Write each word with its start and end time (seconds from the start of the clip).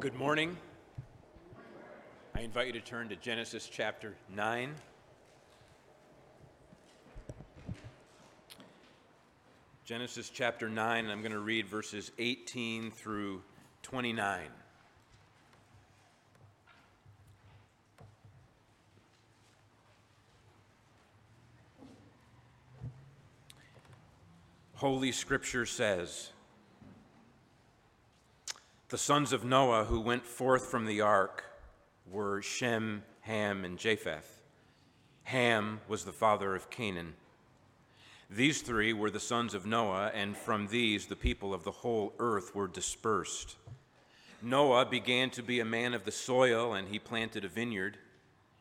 Good 0.00 0.14
morning. 0.14 0.56
I 2.32 2.42
invite 2.42 2.68
you 2.68 2.72
to 2.74 2.80
turn 2.80 3.08
to 3.08 3.16
Genesis 3.16 3.68
chapter 3.68 4.14
9. 4.32 4.76
Genesis 9.84 10.30
chapter 10.30 10.68
9, 10.68 11.02
and 11.02 11.10
I'm 11.10 11.18
going 11.18 11.32
to 11.32 11.40
read 11.40 11.66
verses 11.66 12.12
18 12.16 12.92
through 12.92 13.42
29. 13.82 14.42
Holy 24.76 25.10
Scripture 25.10 25.66
says, 25.66 26.30
The 28.90 28.96
sons 28.96 29.34
of 29.34 29.44
Noah 29.44 29.84
who 29.84 30.00
went 30.00 30.24
forth 30.24 30.70
from 30.70 30.86
the 30.86 31.02
ark 31.02 31.44
were 32.10 32.40
Shem, 32.40 33.02
Ham, 33.20 33.62
and 33.62 33.78
Japheth. 33.78 34.40
Ham 35.24 35.82
was 35.88 36.06
the 36.06 36.12
father 36.12 36.54
of 36.54 36.70
Canaan. 36.70 37.12
These 38.30 38.62
three 38.62 38.94
were 38.94 39.10
the 39.10 39.20
sons 39.20 39.52
of 39.52 39.66
Noah, 39.66 40.10
and 40.14 40.34
from 40.34 40.68
these 40.68 41.04
the 41.04 41.16
people 41.16 41.52
of 41.52 41.64
the 41.64 41.70
whole 41.70 42.14
earth 42.18 42.54
were 42.54 42.66
dispersed. 42.66 43.56
Noah 44.40 44.86
began 44.86 45.28
to 45.30 45.42
be 45.42 45.60
a 45.60 45.66
man 45.66 45.92
of 45.92 46.06
the 46.06 46.10
soil, 46.10 46.72
and 46.72 46.88
he 46.88 46.98
planted 46.98 47.44
a 47.44 47.48
vineyard. 47.48 47.98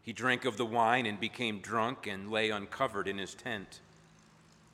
He 0.01 0.11
drank 0.11 0.43
of 0.43 0.57
the 0.57 0.65
wine 0.65 1.05
and 1.05 1.21
became 1.21 1.59
drunk 1.59 2.05
and 2.05 2.29
lay 2.29 2.49
uncovered 2.49 3.07
in 3.07 3.17
his 3.17 3.33
tent. 3.33 3.79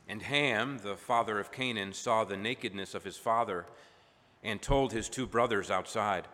And 0.09 0.23
Ham, 0.23 0.79
the 0.81 0.95
father 0.95 1.39
of 1.39 1.51
Canaan, 1.51 1.93
saw 1.93 2.23
the 2.23 2.37
nakedness 2.37 2.95
of 2.95 3.03
his 3.03 3.17
father 3.17 3.67
and 4.43 4.61
told 4.61 4.91
his 4.91 5.09
two 5.09 5.25
brothers 5.25 5.71
outside. 5.71 6.27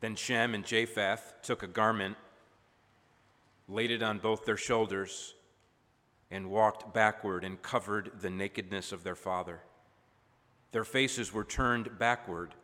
Then 0.00 0.16
Shem 0.16 0.54
and 0.54 0.64
Japheth 0.64 1.34
took 1.42 1.62
a 1.62 1.66
garment, 1.66 2.16
laid 3.68 3.90
it 3.90 4.02
on 4.02 4.18
both 4.18 4.44
their 4.44 4.56
shoulders, 4.56 5.34
and 6.30 6.50
walked 6.50 6.94
backward 6.94 7.44
and 7.44 7.60
covered 7.60 8.12
the 8.20 8.30
nakedness 8.30 8.92
of 8.92 9.04
their 9.04 9.14
father. 9.14 9.60
Their 10.72 10.84
faces 10.84 11.32
were 11.32 11.44
turned 11.44 11.98
backward, 11.98 12.54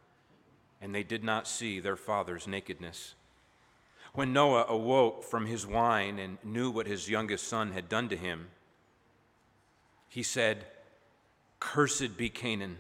and 0.81 0.95
they 0.95 1.03
did 1.03 1.25
not 1.25 1.49
see 1.49 1.81
their 1.81 1.97
father's 1.97 2.47
nakedness. 2.47 3.15
When 4.15 4.33
Noah 4.33 4.65
awoke 4.69 5.25
from 5.25 5.47
his 5.47 5.67
wine 5.67 6.19
and 6.19 6.39
knew 6.43 6.71
what 6.71 6.87
his 6.87 7.11
youngest 7.11 7.49
son 7.49 7.73
had 7.73 7.89
done 7.89 8.09
to 8.09 8.17
him, 8.17 8.49
he 10.09 10.23
said, 10.23 10.65
Cursed 11.61 12.17
be 12.17 12.31
Canaan, 12.31 12.79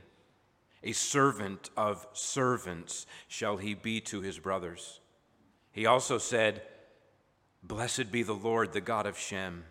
a 0.87 0.92
servant 0.92 1.69
of 1.77 2.06
servants 2.12 3.06
shall 3.27 3.56
he 3.56 3.75
be 3.75 4.01
to 4.01 4.20
his 4.20 4.39
brothers. 4.39 5.01
He 5.73 5.84
also 5.84 6.17
said, 6.17 6.62
Blessed 7.65 8.12
be 8.12 8.23
the 8.23 8.33
Lord, 8.33 8.73
the 8.73 8.81
God 8.81 9.05
of 9.05 9.19
Shem, 9.19 9.65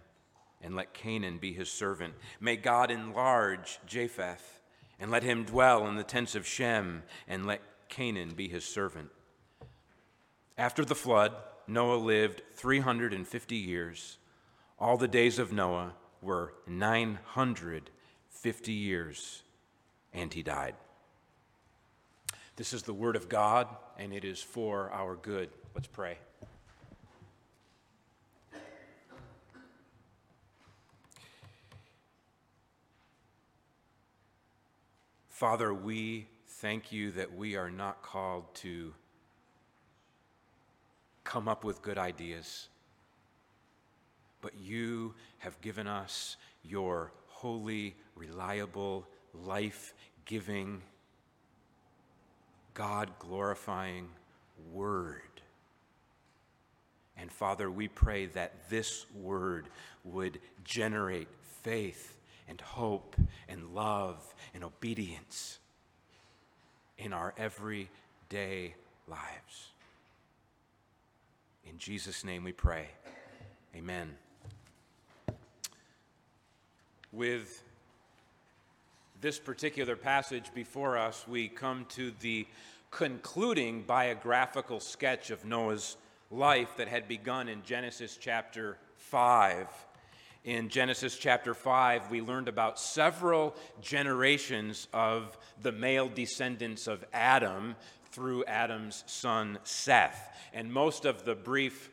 and 0.62 0.76
let 0.76 0.94
Canaan 0.94 1.38
be 1.38 1.54
his 1.54 1.72
servant. 1.72 2.16
May 2.42 2.58
God 2.58 2.92
enlarge 2.92 3.80
Japheth, 3.88 4.60
and 5.00 5.10
let 5.10 5.24
him 5.24 5.46
dwell 5.46 5.88
in 5.88 5.96
the 5.96 6.04
tents 6.04 6.36
of 6.36 6.46
Shem, 6.46 7.04
and 7.30 7.46
let 7.46 7.62
Canaan 7.88 8.34
be 8.36 8.50
his 8.50 8.66
servant. 8.66 9.10
After 10.58 10.84
the 10.84 10.96
flood, 10.96 11.32
Noah 11.66 11.96
lived 11.96 12.42
350 12.56 13.56
years. 13.56 14.18
All 14.78 14.98
the 14.98 15.08
days 15.08 15.40
of 15.40 15.54
Noah 15.54 15.94
were 16.22 16.56
950 16.68 18.74
years, 18.74 19.44
and 20.14 20.34
he 20.34 20.44
died. 20.44 20.76
This 22.56 22.74
is 22.74 22.84
the 22.84 22.94
word 22.94 23.16
of 23.16 23.28
God, 23.28 23.68
and 23.98 24.14
it 24.14 24.24
is 24.24 24.42
for 24.42 24.90
our 24.92 25.16
good. 25.16 25.50
Let's 25.74 25.88
pray. 25.88 26.18
Father, 35.30 35.74
we 35.74 36.28
thank 36.48 36.92
you 36.92 37.12
that 37.12 37.36
we 37.36 37.58
are 37.58 37.70
not 37.70 38.02
called 38.02 38.54
to 38.56 38.94
come 41.26 41.48
up 41.48 41.64
with 41.66 41.82
good 41.82 41.98
ideas 41.98 42.70
but 44.46 44.60
you 44.60 45.16
have 45.40 45.60
given 45.62 45.88
us 45.88 46.38
your 46.64 47.12
holy, 47.26 47.96
reliable, 48.16 49.08
life 49.34 49.96
giving, 50.26 50.84
God 52.76 53.10
glorifying 53.18 54.10
word. 54.72 55.22
And 57.18 57.32
Father, 57.32 57.72
we 57.72 57.88
pray 57.88 58.28
that 58.28 58.70
this 58.70 59.08
word 59.20 59.66
would 60.04 60.40
generate 60.64 61.30
faith 61.64 62.16
and 62.48 62.62
hope 62.62 63.16
and 63.50 63.74
love 63.74 64.36
and 64.54 64.64
obedience 64.64 65.58
in 67.00 67.12
our 67.14 67.34
everyday 67.38 68.76
lives. 69.08 69.72
In 71.68 71.80
Jesus' 71.80 72.24
name 72.24 72.44
we 72.44 72.52
pray. 72.52 72.90
Amen 73.76 74.16
with 77.16 77.64
this 79.26 79.40
particular 79.40 79.96
passage 79.96 80.54
before 80.54 81.00
us, 81.00 81.28
we 81.28 81.48
come 81.48 81.84
to 81.90 82.12
the 82.20 82.46
concluding 82.92 83.82
biographical 83.82 84.80
sketch 84.80 85.32
of 85.32 85.44
Noah's 85.44 85.98
life 86.30 86.78
that 86.78 86.88
had 86.88 87.08
begun 87.08 87.50
in 87.50 87.64
Genesis 87.64 88.20
chapter 88.22 88.78
5. 88.98 89.66
In 90.44 90.70
Genesis 90.70 91.18
chapter 91.18 91.56
5, 91.56 92.12
we 92.12 92.22
learned 92.22 92.48
about 92.48 92.80
several 92.80 93.56
generations 93.82 94.88
of 94.94 95.36
the 95.60 95.72
male 95.72 96.08
descendants 96.08 96.86
of 96.86 97.04
Adam 97.12 97.76
through 98.12 98.46
Adam's 98.46 99.04
son 99.08 99.58
Seth. 99.64 100.38
And 100.54 100.72
most 100.72 101.04
of 101.04 101.26
the 101.26 101.34
brief, 101.34 101.90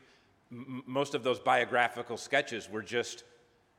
most 0.51 1.15
of 1.15 1.23
those 1.23 1.39
biographical 1.39 2.17
sketches 2.17 2.69
were 2.69 2.83
just 2.83 3.23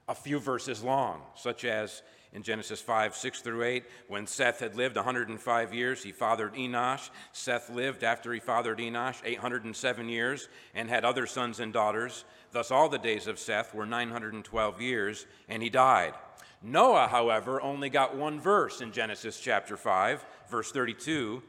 a 0.09 0.15
few 0.17 0.41
verses 0.41 0.83
long, 0.83 1.23
such 1.37 1.65
as 1.65 2.03
in 2.35 2.43
Genesis 2.43 2.81
5, 2.81 3.15
6 3.15 3.41
through 3.43 3.63
8, 3.63 3.85
when 4.09 4.27
Seth 4.27 4.59
had 4.59 4.75
lived 4.75 4.97
105 4.97 5.73
years, 5.73 6.03
he 6.03 6.11
fathered 6.11 6.55
Enosh. 6.55 7.09
Seth 7.33 7.71
lived 7.71 8.03
after 8.03 8.33
he 8.33 8.41
fathered 8.41 8.81
Enosh 8.81 9.21
807 9.25 10.09
years 10.09 10.49
and 10.75 10.91
had 10.91 11.05
other 11.05 11.27
sons 11.27 11.61
and 11.61 11.73
daughters. 11.73 12.25
Thus, 12.51 12.73
all 12.73 12.89
the 12.89 12.99
days 12.99 13.29
of 13.29 13.39
Seth 13.39 13.73
were 13.73 13.87
912 13.87 14.81
years, 14.81 15.27
and 15.49 15.63
he 15.63 15.71
died. 15.71 16.15
Noah, 16.61 17.07
however, 17.07 17.63
only 17.63 17.89
got 17.89 18.17
one 18.17 18.41
verse 18.41 18.81
in 18.81 18.91
Genesis 18.91 19.39
chapter 19.39 19.77
5, 19.77 20.25
verse 20.51 20.73
32. 20.73 21.43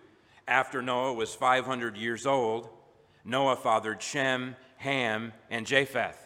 After 0.47 0.83
Noah 0.83 1.13
was 1.13 1.33
500 1.33 1.97
years 1.97 2.27
old, 2.27 2.69
Noah 3.23 3.55
fathered 3.55 4.03
Shem, 4.03 4.55
Ham, 4.77 5.33
and 5.49 5.65
Japheth. 5.65 6.24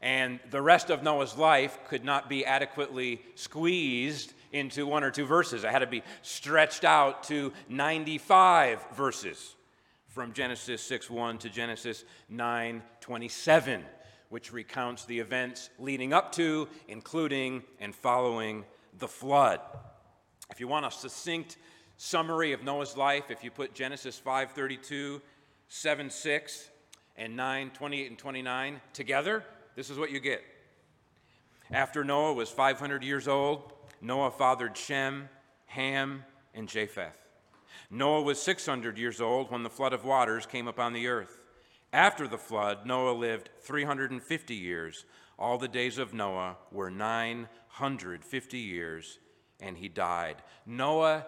And 0.00 0.40
the 0.50 0.62
rest 0.62 0.88
of 0.90 1.02
Noah's 1.02 1.36
life 1.36 1.78
could 1.88 2.04
not 2.04 2.28
be 2.28 2.46
adequately 2.46 3.22
squeezed 3.34 4.32
into 4.52 4.86
one 4.86 5.04
or 5.04 5.10
two 5.10 5.26
verses. 5.26 5.62
It 5.62 5.70
had 5.70 5.80
to 5.80 5.86
be 5.86 6.02
stretched 6.22 6.84
out 6.84 7.24
to 7.24 7.52
95 7.68 8.84
verses 8.92 9.54
from 10.08 10.32
Genesis 10.32 10.82
6:1 10.82 11.38
to 11.40 11.50
Genesis 11.50 12.04
9:27, 12.28 13.84
which 14.30 14.52
recounts 14.52 15.04
the 15.04 15.20
events 15.20 15.70
leading 15.78 16.12
up 16.12 16.32
to, 16.32 16.68
including 16.88 17.62
and 17.78 17.94
following 17.94 18.64
the 18.98 19.08
flood. 19.08 19.60
If 20.50 20.60
you 20.60 20.66
want 20.66 20.86
a 20.86 20.90
succinct 20.90 21.58
summary 21.96 22.52
of 22.52 22.64
Noah's 22.64 22.96
life, 22.96 23.30
if 23.30 23.44
you 23.44 23.50
put 23.50 23.74
Genesis 23.74 24.18
5:32, 24.18 25.20
7:6, 25.68 26.70
and 27.16 27.36
9:28 27.36 28.08
and 28.08 28.18
29 28.18 28.80
together, 28.92 29.44
this 29.76 29.90
is 29.90 29.98
what 29.98 30.10
you 30.10 30.20
get. 30.20 30.42
After 31.70 32.02
Noah 32.02 32.32
was 32.32 32.50
500 32.50 33.04
years 33.04 33.28
old, 33.28 33.72
Noah 34.00 34.30
fathered 34.30 34.76
Shem, 34.76 35.28
Ham, 35.66 36.24
and 36.54 36.68
Japheth. 36.68 37.16
Noah 37.90 38.22
was 38.22 38.40
600 38.42 38.98
years 38.98 39.20
old 39.20 39.50
when 39.50 39.62
the 39.62 39.70
flood 39.70 39.92
of 39.92 40.04
waters 40.04 40.46
came 40.46 40.68
upon 40.68 40.92
the 40.92 41.06
earth. 41.06 41.40
After 41.92 42.28
the 42.28 42.38
flood, 42.38 42.86
Noah 42.86 43.12
lived 43.12 43.50
350 43.60 44.54
years. 44.54 45.04
All 45.38 45.58
the 45.58 45.68
days 45.68 45.98
of 45.98 46.14
Noah 46.14 46.56
were 46.70 46.90
950 46.90 48.58
years, 48.58 49.18
and 49.60 49.76
he 49.76 49.88
died. 49.88 50.36
Noah 50.66 51.26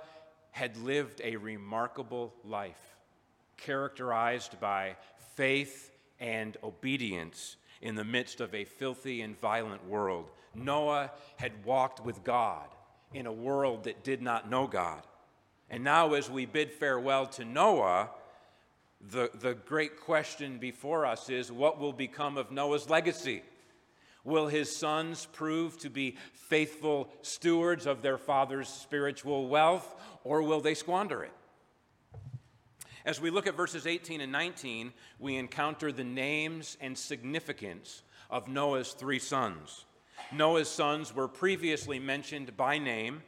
had 0.53 0.77
lived 0.77 1.21
a 1.25 1.37
remarkable 1.37 2.35
life, 2.45 2.97
characterized 3.57 4.61
by 4.61 4.97
faith 5.35 5.91
and 6.21 6.57
obedience 6.63 7.57
in 7.83 7.97
the 7.97 8.05
midst 8.05 8.41
of 8.41 8.55
a 8.55 8.65
filthy 8.65 9.21
and 9.21 9.39
violent 9.41 9.87
world. 9.87 10.31
Noah 10.55 11.11
had 11.37 11.65
walked 11.65 12.05
with 12.05 12.25
God 12.25 12.67
in 13.13 13.27
a 13.27 13.33
world 13.33 13.85
that 13.85 14.05
did 14.05 14.23
not 14.23 14.49
know 14.49 14.67
God. 14.67 15.03
And 15.69 15.85
now, 15.85 16.15
as 16.15 16.31
we 16.31 16.47
bid 16.47 16.73
farewell 16.73 17.27
to 17.27 17.45
Noah, 17.45 18.11
the, 19.11 19.31
the 19.35 19.55
great 19.55 20.01
question 20.01 20.59
before 20.59 21.05
us 21.05 21.29
is 21.29 21.51
what 21.51 21.81
will 21.81 21.93
become 21.93 22.39
of 22.39 22.53
Noah's 22.53 22.89
legacy? 22.89 23.43
Will 24.25 24.47
his 24.47 24.77
sons 24.77 25.27
prove 25.33 25.79
to 25.79 25.91
be 25.91 26.17
faithful 26.33 27.09
stewards 27.23 27.87
of 27.87 28.03
their 28.03 28.19
father's 28.19 28.69
spiritual 28.69 29.49
wealth, 29.49 29.97
or 30.23 30.43
will 30.43 30.61
they 30.61 30.75
squander 30.75 31.25
it? 31.25 31.33
As 33.05 33.21
we 33.21 33.31
look 33.31 33.47
at 33.47 33.57
verses 33.57 33.87
18 33.87 34.21
and 34.21 34.31
19, 34.31 34.93
we 35.19 35.37
encounter 35.37 35.91
the 35.91 36.05
names 36.05 36.77
and 36.81 36.97
significance 36.97 38.03
of 38.31 38.47
Noah's 38.47 38.93
three 38.93 39.19
sons. 39.19 39.85
Noah's 40.33 40.69
sons 40.69 41.15
were 41.15 41.29
previously 41.29 41.99
mentioned 41.99 42.57
by 42.57 42.79
name 42.79 43.23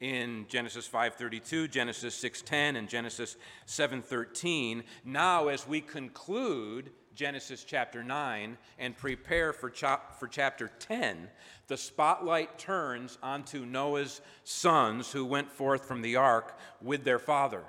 in 0.00 0.46
Genesis 0.48 0.88
5:32, 0.88 1.68
Genesis 1.68 2.14
6:10 2.16 2.76
and 2.76 2.88
Genesis 2.88 3.36
7:13. 3.64 4.82
Now 5.04 5.48
as 5.48 5.66
we 5.66 5.80
conclude 5.80 6.92
Genesis 7.14 7.64
chapter 7.64 8.04
9 8.04 8.58
and 8.78 8.96
prepare 8.96 9.52
for, 9.52 9.70
for 9.70 10.28
chapter 10.28 10.68
10, 10.80 11.30
the 11.68 11.76
spotlight 11.76 12.58
turns 12.58 13.18
onto 13.22 13.64
Noah's 13.64 14.20
sons 14.44 15.12
who 15.12 15.24
went 15.24 15.50
forth 15.50 15.86
from 15.86 16.02
the 16.02 16.16
ark 16.16 16.58
with 16.82 17.04
their 17.04 17.18
father. 17.18 17.64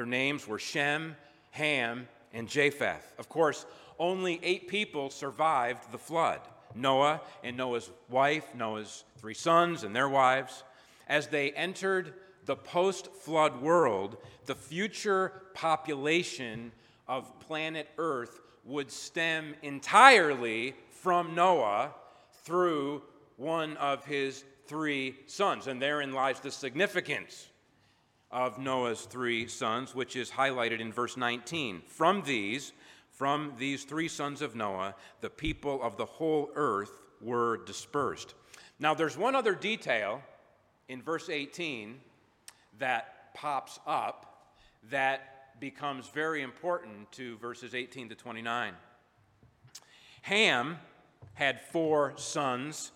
Their 0.00 0.06
names 0.06 0.48
were 0.48 0.58
Shem, 0.58 1.14
Ham, 1.50 2.08
and 2.32 2.48
Japheth. 2.48 3.12
Of 3.18 3.28
course, 3.28 3.66
only 3.98 4.40
eight 4.42 4.66
people 4.66 5.10
survived 5.10 5.92
the 5.92 5.98
flood 5.98 6.40
Noah 6.74 7.20
and 7.44 7.54
Noah's 7.54 7.90
wife, 8.08 8.54
Noah's 8.54 9.04
three 9.18 9.34
sons 9.34 9.84
and 9.84 9.94
their 9.94 10.08
wives 10.08 10.64
as 11.06 11.26
they 11.26 11.50
entered 11.50 12.14
the 12.46 12.56
post 12.56 13.12
flood 13.12 13.60
world, 13.60 14.16
the 14.46 14.54
future 14.54 15.42
population 15.52 16.72
of 17.06 17.38
planet 17.40 17.86
Earth 17.98 18.40
would 18.64 18.90
stem 18.90 19.54
entirely 19.60 20.74
from 20.88 21.34
Noah 21.34 21.90
through 22.44 23.02
one 23.36 23.76
of 23.76 24.06
his 24.06 24.44
three 24.66 25.16
sons. 25.26 25.66
And 25.66 25.82
therein 25.82 26.14
lies 26.14 26.40
the 26.40 26.50
significance 26.50 27.49
of 28.30 28.58
Noah's 28.58 29.02
three 29.02 29.46
sons, 29.46 29.94
which 29.94 30.16
is 30.16 30.30
highlighted 30.30 30.80
in 30.80 30.92
verse 30.92 31.16
19. 31.16 31.82
From 31.86 32.22
these, 32.22 32.72
from 33.10 33.54
these 33.58 33.84
three 33.84 34.08
sons 34.08 34.40
of 34.40 34.54
Noah, 34.54 34.94
the 35.20 35.30
people 35.30 35.82
of 35.82 35.96
the 35.96 36.06
whole 36.06 36.50
earth 36.54 37.00
were 37.20 37.58
dispersed. 37.64 38.34
Now, 38.78 38.94
there's 38.94 39.18
one 39.18 39.34
other 39.34 39.54
detail 39.54 40.22
in 40.88 41.02
verse 41.02 41.28
18 41.28 42.00
that 42.78 43.34
pops 43.34 43.78
up 43.86 44.48
that 44.90 45.60
becomes 45.60 46.08
very 46.08 46.42
important 46.42 47.12
to 47.12 47.36
verses 47.38 47.74
18 47.74 48.08
to 48.08 48.14
29. 48.14 48.74
Ham 50.22 50.78
had 51.34 51.60
four 51.60 52.14
sons. 52.16 52.92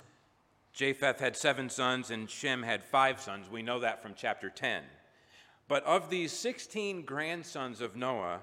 Japheth 0.72 1.20
had 1.20 1.36
seven 1.36 1.68
sons, 1.68 2.10
and 2.10 2.28
Shem 2.28 2.62
had 2.62 2.82
five 2.82 3.20
sons. 3.20 3.50
We 3.50 3.62
know 3.62 3.80
that 3.80 4.02
from 4.02 4.14
chapter 4.16 4.48
10. 4.48 4.82
But 5.68 5.84
of 5.84 6.10
these 6.10 6.32
16 6.32 7.02
grandsons 7.02 7.80
of 7.80 7.96
Noah, 7.96 8.40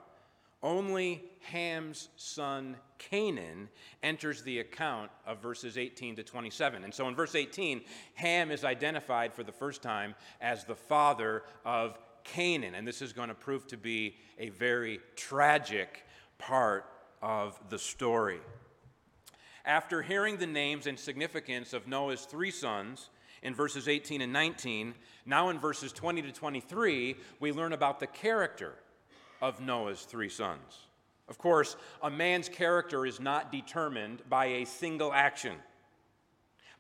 only 0.64 1.24
Ham's 1.42 2.10
son 2.18 2.78
Canaan 2.98 3.70
enters 4.04 4.44
the 4.44 4.60
account 4.60 5.10
of 5.26 5.42
verses 5.42 5.78
18 5.78 6.18
to 6.18 6.24
27. 6.24 6.84
And 6.84 6.94
so 6.94 7.08
in 7.08 7.16
verse 7.16 7.36
18, 7.36 7.82
Ham 8.16 8.52
is 8.52 8.64
identified 8.64 9.34
for 9.34 9.44
the 9.44 9.52
first 9.52 9.82
time 9.82 10.14
as 10.40 10.64
the 10.64 10.76
father 10.76 11.44
of 11.66 11.98
Canaan. 12.24 12.76
And 12.76 12.88
this 12.88 13.02
is 13.02 13.14
going 13.14 13.30
to 13.30 13.36
prove 13.36 13.66
to 13.68 13.78
be 13.78 14.16
a 14.38 14.50
very 14.50 15.00
tragic 15.16 16.06
part 16.38 16.86
of 17.22 17.60
the 17.70 17.80
story. 17.80 18.40
After 19.66 20.02
hearing 20.02 20.38
the 20.38 20.48
names 20.48 20.88
and 20.88 20.98
significance 20.98 21.74
of 21.74 21.88
Noah's 21.88 22.26
three 22.26 22.52
sons, 22.52 23.10
in 23.44 23.56
verses 23.56 23.88
18 23.88 24.22
and 24.22 24.32
19, 24.32 24.94
now 25.26 25.50
in 25.50 25.60
verses 25.60 25.92
20 25.92 26.22
to 26.24 26.32
23, 26.32 27.16
we 27.40 27.52
learn 27.52 27.74
about 27.74 28.00
the 28.00 28.08
character 28.08 28.74
of 29.42 29.60
Noah's 29.60 30.02
three 30.04 30.30
sons. 30.30 30.88
Of 31.28 31.38
course, 31.38 31.76
a 32.04 32.10
man's 32.10 32.50
character 32.50 33.06
is 33.06 33.20
not 33.20 33.52
determined 33.52 34.22
by 34.30 34.46
a 34.46 34.66
single 34.66 35.14
action, 35.14 35.56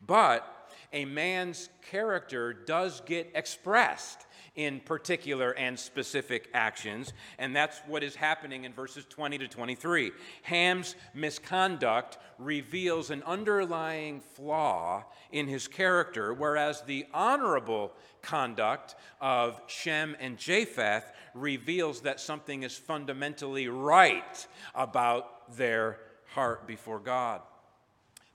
but 0.05 0.60
a 0.93 1.05
man's 1.05 1.69
character 1.89 2.53
does 2.53 3.01
get 3.01 3.31
expressed 3.35 4.25
in 4.55 4.81
particular 4.81 5.51
and 5.51 5.79
specific 5.79 6.49
actions, 6.53 7.13
and 7.39 7.55
that's 7.55 7.79
what 7.87 8.03
is 8.03 8.15
happening 8.15 8.65
in 8.65 8.73
verses 8.73 9.05
20 9.05 9.37
to 9.37 9.47
23. 9.47 10.11
Ham's 10.43 10.95
misconduct 11.13 12.17
reveals 12.37 13.11
an 13.11 13.23
underlying 13.23 14.19
flaw 14.19 15.05
in 15.31 15.47
his 15.47 15.67
character, 15.67 16.33
whereas 16.33 16.81
the 16.81 17.05
honorable 17.13 17.93
conduct 18.21 18.95
of 19.21 19.59
Shem 19.67 20.17
and 20.19 20.37
Japheth 20.37 21.13
reveals 21.33 22.01
that 22.01 22.19
something 22.19 22.63
is 22.63 22.77
fundamentally 22.77 23.69
right 23.69 24.47
about 24.75 25.55
their 25.55 25.99
heart 26.33 26.67
before 26.67 26.99
God. 26.99 27.41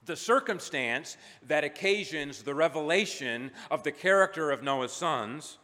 The 0.07 0.15
circumstance 0.15 1.17
that 1.47 1.65
occasions 1.65 2.41
the 2.41 2.55
revelation 2.55 3.51
of 3.69 3.83
the 3.83 3.91
character 3.91 4.51
of 4.51 4.63
Noah's 4.63 4.93
sons 4.93 5.57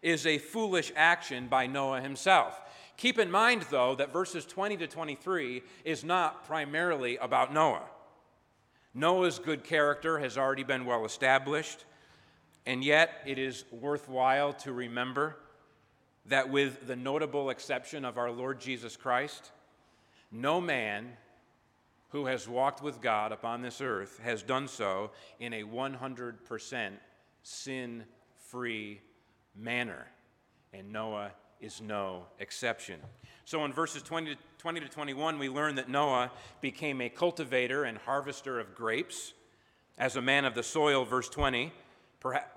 is 0.00 0.26
a 0.26 0.38
foolish 0.38 0.90
action 0.96 1.46
by 1.46 1.66
Noah 1.66 2.00
himself. 2.00 2.58
Keep 2.96 3.18
in 3.18 3.30
mind, 3.30 3.66
though, 3.70 3.94
that 3.94 4.12
verses 4.12 4.46
20 4.46 4.78
to 4.78 4.86
23 4.86 5.62
is 5.84 6.04
not 6.04 6.46
primarily 6.46 7.18
about 7.18 7.52
Noah. 7.52 7.84
Noah's 8.94 9.38
good 9.38 9.62
character 9.62 10.18
has 10.18 10.38
already 10.38 10.64
been 10.64 10.86
well 10.86 11.04
established, 11.04 11.84
and 12.64 12.82
yet 12.82 13.10
it 13.26 13.38
is 13.38 13.64
worthwhile 13.70 14.54
to 14.54 14.72
remember 14.72 15.36
that, 16.26 16.48
with 16.48 16.86
the 16.86 16.96
notable 16.96 17.50
exception 17.50 18.06
of 18.06 18.16
our 18.16 18.30
Lord 18.30 18.58
Jesus 18.58 18.96
Christ, 18.96 19.50
no 20.30 20.62
man 20.62 21.12
who 22.12 22.26
has 22.26 22.46
walked 22.46 22.82
with 22.82 23.00
God 23.00 23.32
upon 23.32 23.62
this 23.62 23.80
earth 23.80 24.20
has 24.22 24.42
done 24.42 24.68
so 24.68 25.10
in 25.40 25.52
a 25.54 25.62
100% 25.62 26.90
sin 27.42 28.04
free 28.50 29.00
manner. 29.56 30.06
And 30.72 30.92
Noah 30.92 31.32
is 31.60 31.80
no 31.80 32.26
exception. 32.38 33.00
So 33.44 33.64
in 33.64 33.72
verses 33.72 34.02
20 34.02 34.34
to, 34.34 34.40
20 34.58 34.80
to 34.80 34.88
21, 34.88 35.38
we 35.38 35.48
learn 35.48 35.74
that 35.76 35.88
Noah 35.88 36.30
became 36.60 37.00
a 37.00 37.08
cultivator 37.08 37.84
and 37.84 37.98
harvester 37.98 38.60
of 38.60 38.74
grapes. 38.74 39.32
As 39.98 40.16
a 40.16 40.22
man 40.22 40.44
of 40.44 40.54
the 40.54 40.62
soil, 40.62 41.04
verse 41.04 41.28
20, 41.28 41.72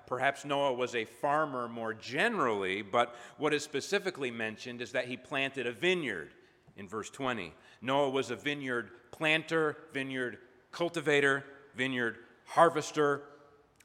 Perhaps 0.06 0.46
Noah 0.46 0.74
was 0.74 0.94
a 0.94 1.06
farmer 1.06 1.68
more 1.68 1.92
generally, 1.92 2.84
but 2.84 3.16
what 3.40 3.52
is 3.52 3.64
specifically 3.64 4.30
mentioned 4.30 4.80
is 4.80 4.92
that 4.92 5.06
he 5.08 5.18
planted 5.18 5.66
a 5.66 5.72
vineyard 5.72 6.30
in 6.78 6.88
verse 6.88 7.10
20. 7.10 7.52
Noah 7.82 8.12
was 8.12 8.30
a 8.30 8.36
vineyard 8.36 8.92
planter, 9.18 9.78
vineyard 9.94 10.38
cultivator, 10.72 11.44
vineyard 11.76 12.18
harvester, 12.46 13.22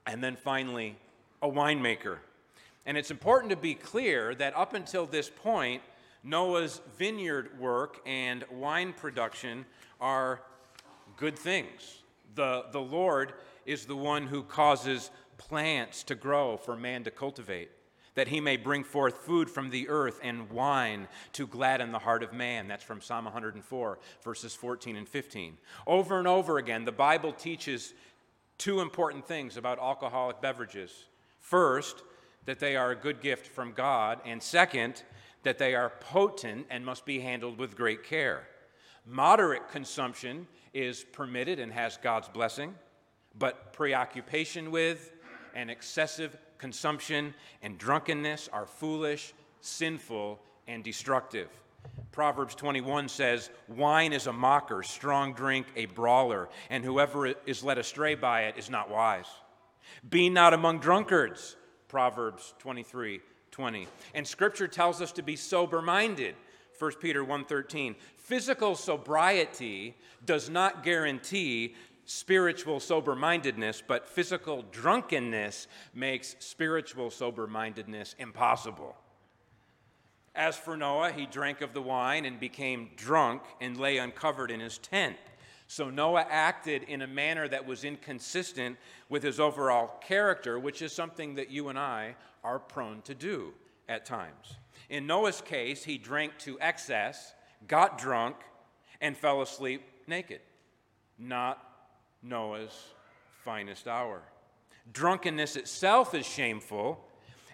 and 0.07 0.23
then 0.23 0.37
finally 0.37 0.97
a 1.43 1.49
winemaker. 1.49 2.19
And 2.85 2.97
it's 2.97 3.11
important 3.11 3.51
to 3.51 3.57
be 3.57 3.75
clear 3.75 4.35
that 4.35 4.57
up 4.57 4.75
until 4.75 5.07
this 5.07 5.31
point, 5.31 5.83
Noah's 6.25 6.81
vineyard 6.99 7.59
work 7.59 8.01
and 8.05 8.45
wine 8.51 8.93
production 8.93 9.65
are 10.01 10.41
good 11.17 11.39
things. 11.39 12.03
The, 12.35 12.65
the 12.73 12.81
Lord 12.81 13.35
is 13.67 13.87
the 13.87 13.97
one 13.97 14.27
who 14.27 14.43
causes 14.43 15.11
plants 15.39 16.03
to 16.05 16.15
grow 16.15 16.57
for 16.57 16.77
man 16.77 17.05
to 17.05 17.11
cultivate, 17.11 17.71
that 18.21 18.29
he 18.29 18.39
may 18.39 18.59
bring 18.59 18.85
forth 18.85 19.17
food 19.25 19.49
from 19.49 19.71
the 19.71 19.89
earth 19.89 20.21
and 20.23 20.51
wine 20.51 21.09
to 21.33 21.47
gladden 21.47 21.91
the 21.91 21.99
heart 21.99 22.23
of 22.23 22.35
man. 22.35 22.69
That's 22.69 22.85
from 22.85 23.01
Psalm 23.01 23.25
104, 23.25 23.99
verses 24.23 24.55
14 24.55 24.95
and 24.95 25.09
15. 25.09 25.57
Over 25.87 26.19
and 26.19 26.29
over 26.29 26.59
again, 26.59 26.85
the 26.85 26.93
Bible 26.93 27.33
teaches 27.33 27.95
two 28.59 28.83
important 28.83 29.27
things 29.27 29.57
about 29.57 29.79
alcoholic 29.79 30.43
beverages. 30.43 31.07
First, 31.39 32.03
that 32.45 32.59
they 32.59 32.77
are 32.77 32.91
a 32.91 32.95
good 32.95 33.23
gift 33.23 33.47
from 33.47 33.73
God, 33.73 34.21
and 34.27 34.43
second, 34.43 35.03
that 35.43 35.57
they 35.57 35.75
are 35.75 35.89
potent 36.01 36.67
and 36.69 36.85
must 36.85 37.07
be 37.07 37.21
handled 37.21 37.57
with 37.57 37.75
great 37.75 38.05
care. 38.05 38.47
Moderate 39.07 39.67
consumption 39.71 40.47
is 40.75 41.05
permitted 41.05 41.59
and 41.59 41.73
has 41.73 41.97
God's 41.97 42.29
blessing, 42.29 42.75
but 43.39 43.73
preoccupation 43.73 44.71
with 44.71 45.11
and 45.55 45.71
excessive 45.71 46.37
consumption 46.59 47.35
and 47.63 47.79
drunkenness 47.79 48.49
are 48.53 48.67
foolish, 48.67 49.33
sinful, 49.61 50.41
and 50.67 50.85
destructive. 50.85 51.49
Proverbs 52.13 52.55
21 52.55 53.09
says, 53.09 53.51
Wine 53.69 54.13
is 54.13 54.27
a 54.27 54.33
mocker, 54.33 54.83
strong 54.83 55.33
drink 55.33 55.67
a 55.77 55.87
brawler, 55.87 56.49
and 56.69 56.85
whoever 56.85 57.27
is 57.47 57.65
led 57.65 57.79
astray 57.79 58.15
by 58.15 58.43
it 58.43 58.57
is 58.59 58.69
not 58.69 58.91
wise. 58.91 59.27
Be 60.09 60.29
not 60.29 60.53
among 60.55 60.81
drunkards, 60.81 61.57
Proverbs 61.89 62.55
23 62.59 63.21
20. 63.51 63.89
And 64.15 64.27
scripture 64.27 64.69
tells 64.69 65.03
us 65.03 65.13
to 65.13 65.23
be 65.23 65.35
sober-minded. 65.35 66.37
1 66.79 66.93
Peter 67.01 67.25
1:13. 67.25 67.95
Physical 68.17 68.75
sobriety 68.75 69.97
does 70.25 70.49
not 70.49 70.83
guarantee 70.83 71.75
spiritual 72.11 72.81
sober 72.81 73.15
mindedness, 73.15 73.81
but 73.87 74.09
physical 74.09 74.65
drunkenness 74.73 75.69
makes 75.95 76.35
spiritual 76.41 77.09
sober 77.09 77.47
mindedness 77.47 78.17
impossible. 78.19 78.97
As 80.35 80.57
for 80.57 80.77
Noah, 80.77 81.13
he 81.13 81.27
drank 81.27 81.61
of 81.61 81.73
the 81.73 81.81
wine 81.81 82.25
and 82.25 82.41
became 82.41 82.91
drunk 82.97 83.43
and 83.61 83.77
lay 83.77 83.99
uncovered 83.99 84.51
in 84.51 84.59
his 84.59 84.79
tent. 84.79 85.17
So 85.69 85.89
Noah 85.89 86.27
acted 86.29 86.83
in 86.83 87.03
a 87.03 87.07
manner 87.07 87.47
that 87.47 87.65
was 87.65 87.85
inconsistent 87.85 88.77
with 89.09 89.23
his 89.23 89.39
overall 89.39 89.97
character, 90.01 90.59
which 90.59 90.83
is 90.83 90.93
something 90.93 91.37
that 91.37 91.51
you 91.53 91.69
and 91.69 91.79
I 91.79 92.17
are 92.43 92.59
prone 92.59 93.03
to 93.03 93.15
do 93.15 93.53
at 93.89 94.05
times. 94.05 94.57
In 94.89 95.07
Noah's 95.07 95.41
case, 95.41 95.85
he 95.85 95.97
drank 95.97 96.37
to 96.39 96.59
excess, 96.61 97.35
got 97.69 97.99
drunk, 97.99 98.35
and 99.01 99.17
fell 99.17 99.43
asleep 99.43 99.83
naked. 100.09 100.41
Not 101.17 101.70
Noah's 102.23 102.93
finest 103.45 103.89
hour. 103.89 104.23
Drunkenness 104.93 105.57
itself 105.57 106.15
is 106.15 106.27
shameful, 106.27 107.05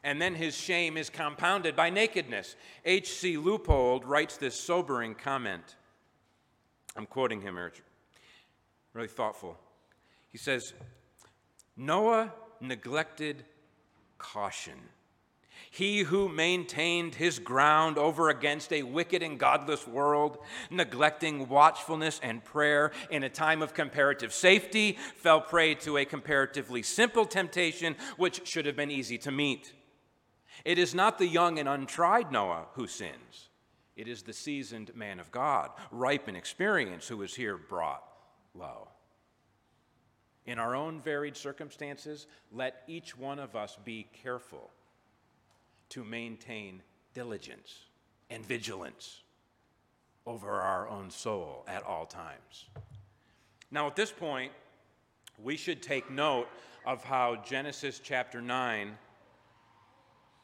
and 0.02 0.20
then 0.20 0.34
his 0.34 0.56
shame 0.56 0.96
is 0.96 1.10
compounded 1.10 1.76
by 1.76 1.90
nakedness. 1.90 2.56
H.C. 2.84 3.36
Leupold 3.36 4.02
writes 4.04 4.36
this 4.36 4.58
sobering 4.58 5.14
comment. 5.14 5.76
I'm 6.96 7.06
quoting 7.06 7.40
him 7.40 7.58
really 8.94 9.08
thoughtful. 9.08 9.58
He 10.30 10.38
says, 10.38 10.72
Noah 11.76 12.32
neglected 12.60 13.44
caution 14.18 14.78
he 15.70 16.00
who 16.00 16.28
maintained 16.28 17.14
his 17.14 17.38
ground 17.38 17.98
over 17.98 18.30
against 18.30 18.72
a 18.72 18.82
wicked 18.82 19.22
and 19.22 19.38
godless 19.38 19.86
world, 19.86 20.38
neglecting 20.70 21.48
watchfulness 21.48 22.20
and 22.22 22.44
prayer 22.44 22.92
in 23.10 23.22
a 23.22 23.28
time 23.28 23.62
of 23.62 23.74
comparative 23.74 24.32
safety, 24.32 24.98
fell 25.16 25.40
prey 25.40 25.74
to 25.74 25.98
a 25.98 26.04
comparatively 26.04 26.82
simple 26.82 27.26
temptation 27.26 27.96
which 28.16 28.46
should 28.46 28.66
have 28.66 28.76
been 28.76 28.90
easy 28.90 29.18
to 29.18 29.30
meet. 29.30 29.72
It 30.64 30.78
is 30.78 30.94
not 30.94 31.18
the 31.18 31.28
young 31.28 31.58
and 31.58 31.68
untried 31.68 32.32
Noah 32.32 32.66
who 32.72 32.86
sins, 32.86 33.48
it 33.96 34.08
is 34.08 34.22
the 34.22 34.32
seasoned 34.32 34.94
man 34.94 35.20
of 35.20 35.30
God, 35.30 35.70
ripe 35.90 36.28
in 36.28 36.36
experience, 36.36 37.08
who 37.08 37.22
is 37.22 37.34
here 37.34 37.56
brought 37.56 38.02
low. 38.54 38.88
In 40.46 40.58
our 40.58 40.76
own 40.76 41.00
varied 41.00 41.36
circumstances, 41.36 42.26
let 42.52 42.82
each 42.86 43.16
one 43.16 43.38
of 43.38 43.56
us 43.56 43.76
be 43.84 44.06
careful 44.22 44.70
to 45.96 46.04
maintain 46.04 46.82
diligence 47.14 47.86
and 48.28 48.44
vigilance 48.44 49.22
over 50.26 50.50
our 50.50 50.86
own 50.90 51.10
soul 51.10 51.64
at 51.66 51.82
all 51.84 52.04
times. 52.04 52.66
Now, 53.70 53.86
at 53.86 53.96
this 53.96 54.12
point, 54.12 54.52
we 55.42 55.56
should 55.56 55.80
take 55.80 56.10
note 56.10 56.48
of 56.84 57.02
how 57.02 57.36
Genesis 57.36 57.98
chapter 57.98 58.42
9 58.42 58.94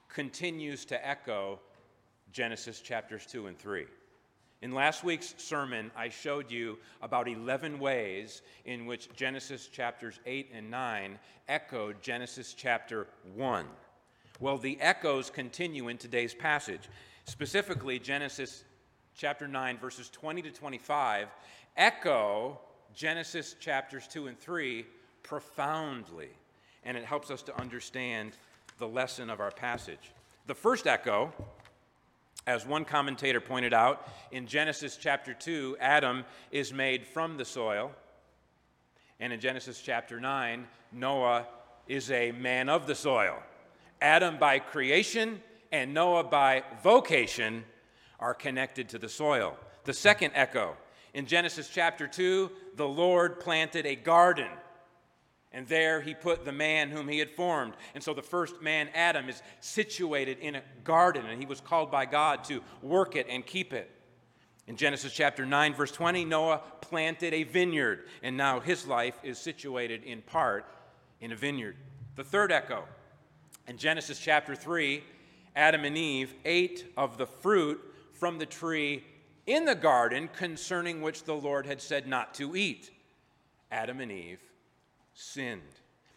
continues 0.09 0.87
to 0.87 1.07
echo 1.07 1.61
Genesis 2.33 2.81
chapters 2.81 3.27
2 3.27 3.49
and 3.49 3.59
3. 3.59 3.85
In 4.63 4.73
last 4.73 5.05
week's 5.05 5.35
sermon, 5.37 5.91
I 5.95 6.09
showed 6.09 6.51
you 6.51 6.79
about 7.03 7.29
11 7.29 7.79
ways 7.79 8.41
in 8.65 8.87
which 8.87 9.15
Genesis 9.15 9.67
chapters 9.67 10.19
8 10.25 10.51
and 10.55 10.71
9 10.71 11.19
echoed 11.47 12.01
Genesis 12.01 12.55
chapter 12.55 13.07
1. 13.35 13.67
Well, 14.41 14.59
the 14.59 14.81
echoes 14.81 15.31
continue 15.31 15.89
in 15.89 15.99
today's 15.99 16.35
passage. 16.35 16.89
Specifically, 17.25 17.99
Genesis 17.99 18.65
chapter 19.15 19.47
9, 19.47 19.79
verses 19.79 20.09
20 20.11 20.43
to 20.43 20.51
25, 20.51 21.29
echo 21.77 22.59
Genesis 22.95 23.55
chapters 23.61 24.09
2 24.09 24.27
and 24.27 24.39
3 24.39 24.85
profoundly. 25.23 26.31
And 26.85 26.97
it 26.97 27.05
helps 27.05 27.31
us 27.31 27.43
to 27.43 27.61
understand 27.61 28.33
the 28.79 28.89
lesson 28.89 29.31
of 29.31 29.41
our 29.41 29.53
passage. 29.53 30.13
The 30.47 30.55
first 30.55 30.87
echo, 30.89 31.33
as 32.47 32.67
one 32.67 32.85
commentator 32.85 33.41
pointed 33.41 33.73
out, 33.73 34.09
in 34.33 34.47
Genesis 34.47 34.97
chapter 34.97 35.33
2, 35.35 35.77
Adam 35.79 36.25
is 36.51 36.73
made 36.73 37.07
from 37.07 37.37
the 37.37 37.45
soil. 37.45 37.93
And 39.21 39.33
in 39.33 39.39
Genesis 39.39 39.81
chapter 39.81 40.19
9, 40.19 40.67
Noah 40.91 41.47
is 41.87 42.11
a 42.11 42.33
man 42.33 42.69
of 42.69 42.89
the 42.89 42.95
soil. 42.95 43.41
Adam 44.03 44.37
by 44.37 44.59
creation 44.59 45.41
and 45.71 45.95
Noah 45.95 46.25
by 46.25 46.65
vocation 46.83 47.65
are 48.19 48.35
connected 48.35 48.89
to 48.91 48.99
the 48.99 49.09
soil. 49.09 49.57
The 49.85 49.95
second 49.95 50.33
echo 50.35 50.77
in 51.15 51.27
Genesis 51.27 51.69
chapter 51.69 52.07
2, 52.07 52.51
the 52.77 52.89
Lord 52.89 53.41
planted 53.41 53.87
a 53.87 53.95
garden. 53.95 54.49
And 55.53 55.69
there 55.69 56.01
he 56.01 56.15
put 56.15 56.45
the 56.45 56.53
man 56.53 56.91
whom 56.91 57.09
he 57.09 57.19
had 57.19 57.31
formed. 57.31 57.75
And 57.95 58.03
so 58.03 58.15
the 58.15 58.23
first 58.23 58.63
man, 58.63 58.89
Adam, 58.95 59.29
is 59.29 59.43
situated 59.61 60.39
in 60.39 60.57
a 60.57 60.63
garden, 60.83 61.27
and 61.27 61.39
he 61.39 61.47
was 61.47 61.61
called 61.61 61.91
by 61.91 62.07
God 62.07 62.45
to 62.45 62.63
work 62.81 63.17
it 63.17 63.27
and 63.29 63.45
keep 63.45 63.73
it. 63.75 63.91
In 64.67 64.77
Genesis 64.77 65.13
chapter 65.13 65.45
9, 65.45 65.75
verse 65.75 65.91
20, 65.91 66.25
Noah 66.25 66.63
planted 66.81 67.35
a 67.35 67.43
vineyard, 67.43 68.07
and 68.23 68.37
now 68.37 68.61
his 68.61 68.87
life 68.87 69.19
is 69.23 69.39
situated 69.39 70.05
in 70.05 70.23
part 70.23 70.65
in 71.21 71.33
a 71.33 71.37
vineyard. 71.37 71.77
The 72.17 72.25
third 72.25 72.51
echo 72.51 72.85
in 73.67 73.77
Genesis 73.77 74.19
chapter 74.19 74.55
3, 74.55 75.03
Adam 75.55 75.85
and 75.85 75.97
Eve 75.97 76.35
ate 76.45 76.93
of 76.97 77.19
the 77.19 77.27
fruit 77.27 77.81
from 78.13 78.39
the 78.39 78.47
tree 78.47 79.05
in 79.47 79.65
the 79.65 79.75
garden 79.75 80.29
concerning 80.29 81.03
which 81.03 81.25
the 81.25 81.35
Lord 81.35 81.67
had 81.67 81.81
said 81.81 82.07
not 82.07 82.35
to 82.35 82.57
eat. 82.57 82.91
Adam 83.71 84.01
and 84.01 84.13
Eve 84.13 84.41
sinned. 85.15 85.63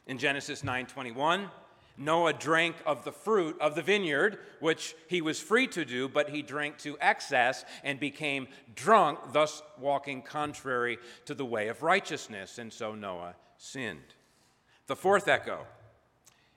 In 0.08 0.18
Genesis 0.18 0.64
9:21, 0.64 1.50
Noah 1.98 2.34
drank 2.34 2.76
of 2.86 3.06
the 3.06 3.12
fruit 3.12 3.58
of 3.60 3.76
the 3.76 3.82
vineyard, 3.82 4.40
which 4.60 4.96
he 5.08 5.22
was 5.22 5.42
free 5.42 5.66
to 5.68 5.86
do, 5.86 6.10
but 6.10 6.30
he 6.30 6.42
drank 6.42 6.78
to 6.80 6.98
excess 7.00 7.64
and 7.84 8.00
became 8.00 8.48
drunk, 8.76 9.20
thus 9.32 9.64
walking 9.78 10.22
contrary 10.22 11.00
to 11.26 11.34
the 11.34 11.46
way 11.46 11.70
of 11.70 11.84
righteousness, 11.84 12.58
and 12.58 12.72
so 12.72 12.94
Noah 12.94 13.36
sinned. 13.58 14.14
The 14.88 14.96
fourth 14.96 15.28
echo 15.28 15.66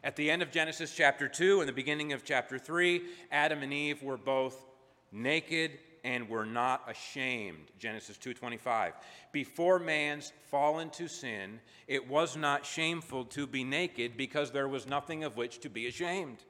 at 0.04 0.16
the 0.16 0.30
end 0.30 0.42
of 0.42 0.50
Genesis 0.50 0.94
chapter 0.94 1.28
2 1.28 1.60
and 1.60 1.68
the 1.68 1.72
beginning 1.72 2.12
of 2.12 2.24
chapter 2.24 2.58
3, 2.58 3.02
Adam 3.32 3.62
and 3.62 3.72
Eve 3.72 4.02
were 4.02 4.16
both 4.16 4.64
naked 5.10 5.72
and 6.04 6.28
were 6.28 6.46
not 6.46 6.88
ashamed. 6.88 7.70
Genesis 7.78 8.16
2:25. 8.16 8.94
Before 9.32 9.78
man's 9.78 10.32
fall 10.50 10.78
into 10.78 11.08
sin, 11.08 11.60
it 11.86 12.06
was 12.06 12.36
not 12.36 12.64
shameful 12.64 13.24
to 13.26 13.46
be 13.46 13.64
naked 13.64 14.16
because 14.16 14.52
there 14.52 14.68
was 14.68 14.86
nothing 14.86 15.24
of 15.24 15.36
which 15.36 15.58
to 15.60 15.68
be 15.68 15.86
ashamed. 15.86 16.44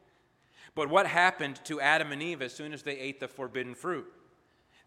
But 0.75 0.91
what 0.91 1.07
happened 1.07 1.61
to 1.65 1.81
Adam 1.81 2.13
and 2.13 2.23
Eve 2.23 2.43
as 2.43 2.55
soon 2.55 2.73
as 2.73 2.83
they 2.83 2.99
ate 2.99 3.21
the 3.21 3.29
forbidden 3.29 3.75
fruit? 3.75 4.07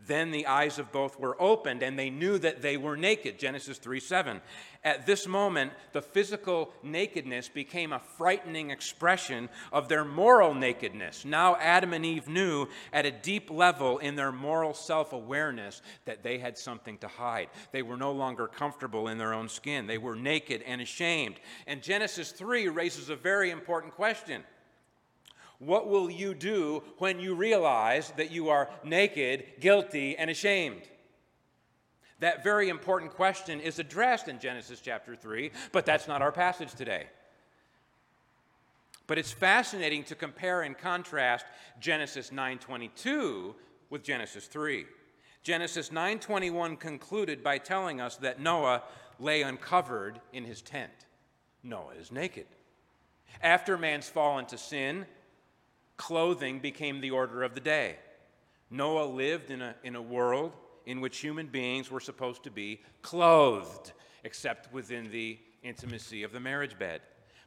Then 0.07 0.31
the 0.31 0.47
eyes 0.47 0.79
of 0.79 0.91
both 0.91 1.19
were 1.19 1.39
opened, 1.41 1.83
and 1.83 1.97
they 1.97 2.09
knew 2.09 2.37
that 2.39 2.61
they 2.61 2.77
were 2.77 2.97
naked. 2.97 3.37
Genesis 3.37 3.77
3 3.77 3.99
7. 3.99 4.41
At 4.83 5.05
this 5.05 5.27
moment, 5.27 5.73
the 5.93 6.01
physical 6.01 6.73
nakedness 6.81 7.49
became 7.49 7.93
a 7.93 7.99
frightening 7.99 8.71
expression 8.71 9.47
of 9.71 9.87
their 9.87 10.03
moral 10.03 10.55
nakedness. 10.55 11.23
Now, 11.23 11.55
Adam 11.57 11.93
and 11.93 12.03
Eve 12.03 12.27
knew 12.27 12.67
at 12.91 13.05
a 13.05 13.11
deep 13.11 13.51
level 13.51 13.99
in 13.99 14.15
their 14.15 14.31
moral 14.31 14.73
self 14.73 15.13
awareness 15.13 15.83
that 16.05 16.23
they 16.23 16.39
had 16.39 16.57
something 16.57 16.97
to 16.97 17.07
hide. 17.07 17.49
They 17.71 17.83
were 17.83 17.97
no 17.97 18.11
longer 18.11 18.47
comfortable 18.47 19.07
in 19.07 19.19
their 19.19 19.35
own 19.35 19.49
skin, 19.49 19.85
they 19.85 19.99
were 19.99 20.15
naked 20.15 20.63
and 20.63 20.81
ashamed. 20.81 21.35
And 21.67 21.83
Genesis 21.83 22.31
3 22.31 22.67
raises 22.69 23.09
a 23.09 23.15
very 23.15 23.51
important 23.51 23.93
question. 23.93 24.43
What 25.61 25.87
will 25.87 26.09
you 26.09 26.33
do 26.33 26.81
when 26.97 27.19
you 27.19 27.35
realize 27.35 28.11
that 28.17 28.31
you 28.31 28.49
are 28.49 28.67
naked, 28.83 29.43
guilty, 29.59 30.17
and 30.17 30.27
ashamed? 30.31 30.81
That 32.17 32.43
very 32.43 32.69
important 32.69 33.13
question 33.13 33.59
is 33.59 33.77
addressed 33.77 34.27
in 34.27 34.39
Genesis 34.39 34.81
chapter 34.81 35.15
3, 35.15 35.51
but 35.71 35.85
that's 35.85 36.07
not 36.07 36.23
our 36.23 36.31
passage 36.31 36.73
today. 36.73 37.05
But 39.05 39.19
it's 39.19 39.31
fascinating 39.31 40.03
to 40.05 40.15
compare 40.15 40.63
and 40.63 40.75
contrast 40.75 41.45
Genesis 41.79 42.31
9:22 42.31 43.53
with 43.91 44.03
Genesis 44.03 44.47
3. 44.47 44.87
Genesis 45.43 45.91
9:21 45.91 46.75
concluded 46.75 47.43
by 47.43 47.59
telling 47.59 48.01
us 48.01 48.15
that 48.17 48.39
Noah 48.39 48.81
lay 49.19 49.43
uncovered 49.43 50.21
in 50.33 50.45
his 50.45 50.63
tent. 50.63 51.05
Noah 51.61 51.93
is 51.93 52.11
naked. 52.11 52.47
After 53.43 53.77
man's 53.77 54.09
fall 54.09 54.39
into 54.39 54.57
sin, 54.57 55.05
clothing 56.01 56.57
became 56.57 56.99
the 56.99 57.11
order 57.11 57.43
of 57.43 57.53
the 57.53 57.59
day. 57.59 57.95
Noah 58.71 59.05
lived 59.05 59.51
in 59.51 59.61
a, 59.61 59.75
in 59.83 59.95
a 59.95 60.01
world 60.01 60.51
in 60.87 60.99
which 60.99 61.19
human 61.19 61.45
beings 61.45 61.91
were 61.91 61.99
supposed 61.99 62.41
to 62.43 62.49
be 62.49 62.81
clothed, 63.03 63.91
except 64.23 64.73
within 64.73 65.11
the 65.11 65.37
intimacy 65.61 66.23
of 66.23 66.31
the 66.31 66.39
marriage 66.39 66.79
bed. 66.79 67.01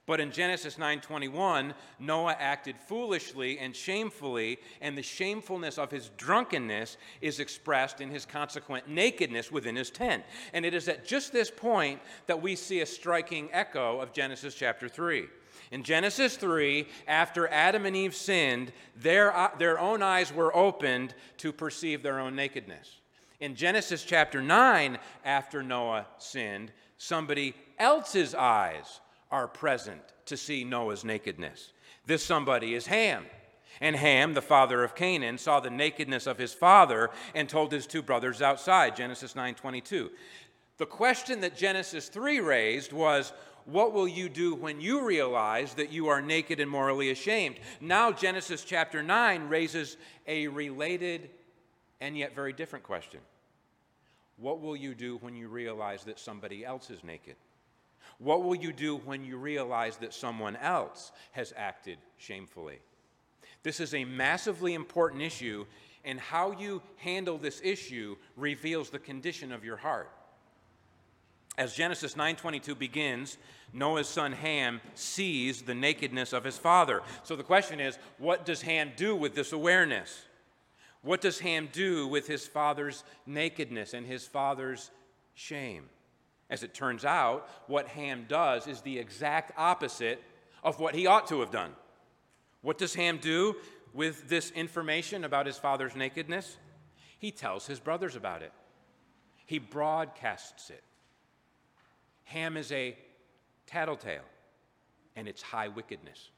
But 0.07 0.21
in 0.21 0.31
Genesis 0.31 0.77
9:21, 0.77 1.75
Noah 1.99 2.37
acted 2.39 2.77
foolishly 2.79 3.59
and 3.59 3.75
shamefully, 3.75 4.61
and 4.81 4.97
the 4.97 5.03
shamefulness 5.03 5.77
of 5.77 5.91
his 5.91 6.11
drunkenness 6.17 6.97
is 7.21 7.41
expressed 7.41 8.01
in 8.01 8.09
his 8.09 8.25
consequent 8.25 8.87
nakedness 8.89 9.51
within 9.51 9.75
his 9.75 9.91
tent. 9.91 10.23
And 10.53 10.65
it 10.65 10.75
is 10.75 10.87
at 10.89 11.05
just 11.05 11.33
this 11.33 11.51
point 11.51 12.01
that 12.27 12.41
we 12.41 12.55
see 12.55 12.83
a 12.83 12.87
striking 12.87 13.49
echo 13.51 13.99
of 13.99 14.13
Genesis 14.13 14.55
chapter 14.55 14.89
3. 14.89 15.27
In 15.71 15.83
Genesis 15.83 16.37
3, 16.37 16.87
after 17.07 17.49
Adam 17.49 17.87
and 17.87 17.97
Eve 17.97 18.15
sinned, 18.15 18.73
their, 18.97 19.35
uh, 19.37 19.51
their 19.59 19.79
own 19.79 20.03
eyes 20.03 20.33
were 20.33 20.55
opened 20.57 21.15
to 21.39 21.53
perceive 21.53 22.03
their 22.03 22.21
own 22.21 22.37
nakedness. 22.37 23.01
In 23.41 23.55
Genesis 23.55 24.05
chapter 24.05 24.41
9, 24.41 24.99
after 25.25 25.63
Noah 25.63 26.07
sinned, 26.19 26.73
somebody 26.97 27.55
else's 27.79 28.35
eyes 28.35 29.01
are 29.31 29.49
present 29.49 30.01
to 30.27 30.37
see 30.37 30.65
Noah's 30.65 31.05
nakedness. 31.05 31.73
This 32.07 32.25
somebody 32.25 32.75
is 32.75 32.87
Ham. 32.87 33.27
And 33.81 33.97
Ham, 33.97 34.35
the 34.35 34.43
father 34.43 34.85
of 34.85 34.95
Canaan, 34.95 35.37
saw 35.37 35.59
the 35.59 35.71
nakedness 35.71 36.27
of 36.27 36.39
his 36.39 36.55
father 36.55 37.11
and 37.35 37.49
told 37.49 37.73
his 37.73 37.87
two 37.87 38.03
brothers 38.03 38.41
outside, 38.41 38.95
Genesis 38.95 39.35
9:22. 39.35 40.11
The 40.77 40.87
question 40.87 41.41
that 41.41 41.57
Genesis 41.57 42.09
3 42.09 42.41
raised 42.41 42.93
was, 42.93 43.33
what 43.67 43.93
will 43.93 44.09
you 44.09 44.29
do 44.29 44.55
when 44.55 44.81
you 44.81 45.05
realize 45.05 45.75
that 45.75 45.93
you 45.93 46.09
are 46.09 46.21
naked 46.21 46.61
and 46.61 46.71
morally 46.71 47.11
ashamed? 47.11 47.57
Now 47.81 48.13
Genesis 48.13 48.65
chapter 48.65 49.03
9 49.03 49.49
raises 49.49 49.97
a 50.27 50.49
related 50.49 51.31
and 52.01 52.17
yet 52.17 52.35
very 52.35 52.53
different 52.53 52.85
question. 52.85 53.21
What 54.37 54.61
will 54.61 54.77
you 54.77 54.95
do 54.95 55.17
when 55.19 55.37
you 55.37 55.49
realize 55.49 56.05
that 56.05 56.19
somebody 56.19 56.65
else 56.65 56.91
is 56.91 57.05
naked? 57.05 57.37
What 58.19 58.43
will 58.43 58.55
you 58.55 58.73
do 58.73 58.97
when 58.99 59.25
you 59.25 59.37
realize 59.37 59.97
that 59.99 60.13
someone 60.13 60.57
else 60.57 61.13
has 61.33 61.53
acted 61.57 61.99
shamefully? 62.17 62.79
This 63.63 63.81
is 63.81 63.95
a 63.95 64.05
massively 64.05 64.75
important 64.75 65.23
issue, 65.23 65.65
and 66.05 66.21
how 66.21 66.53
you 66.53 66.83
handle 66.97 67.39
this 67.39 67.61
issue 67.65 68.17
reveals 68.37 68.91
the 68.91 68.99
condition 68.99 69.53
of 69.53 69.65
your 69.65 69.77
heart. 69.77 70.11
As 71.57 71.75
Genesis 71.75 72.17
9:22 72.17 72.75
begins, 72.75 73.39
Noah's 73.73 74.09
son 74.09 74.33
Ham 74.33 74.81
sees 74.95 75.63
the 75.63 75.75
nakedness 75.75 76.33
of 76.33 76.45
his 76.45 76.59
father. 76.59 77.03
So 77.23 77.37
the 77.37 77.45
question 77.45 77.81
is, 77.81 77.99
what 78.19 78.45
does 78.45 78.63
Ham 78.63 78.93
do 78.97 79.15
with 79.15 79.35
this 79.35 79.53
awareness? 79.53 80.27
What 81.03 81.21
does 81.21 81.41
Ham 81.41 81.69
do 81.73 82.09
with 82.09 82.27
his 82.27 82.47
father's 82.47 83.05
nakedness 83.27 83.95
and 83.95 84.07
his 84.07 84.27
father's 84.27 84.91
shame? 85.35 85.89
As 86.51 86.63
it 86.63 86.75
turns 86.75 87.05
out, 87.05 87.49
what 87.67 87.89
Ham 87.89 88.27
does 88.29 88.67
is 88.67 88.81
the 88.81 88.99
exact 88.99 89.53
opposite 89.57 90.23
of 90.63 90.81
what 90.81 90.95
he 90.95 91.07
ought 91.07 91.27
to 91.29 91.41
have 91.41 91.51
done. 91.51 91.75
What 92.63 92.79
does 92.79 92.95
Ham 92.95 93.19
do 93.19 93.57
with 93.93 94.29
this 94.29 94.51
information 94.53 95.25
about 95.25 95.47
his 95.47 95.59
father's 95.59 95.95
nakedness? 95.95 96.57
He 97.19 97.31
tells 97.31 97.67
his 97.67 97.81
brothers 97.81 98.17
about 98.17 98.43
it, 98.43 98.53
he 99.47 99.59
broadcasts 99.59 100.71
it. 100.71 100.83
Ham 102.25 102.57
is 102.57 102.73
a 102.73 102.97
tattletale, 103.67 104.25
and 105.17 105.29
it's 105.29 105.43
high 105.43 105.69
wickedness. 105.69 106.31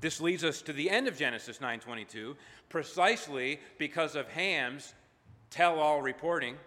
This 0.00 0.20
leads 0.20 0.44
us 0.44 0.62
to 0.62 0.72
the 0.72 0.90
end 0.90 1.08
of 1.08 1.16
Genesis 1.16 1.58
9:22, 1.60 2.36
precisely 2.68 3.60
because 3.78 4.14
of 4.14 4.28
Ham's 4.28 4.94
tell-all 5.50 6.02
reporting. 6.02 6.58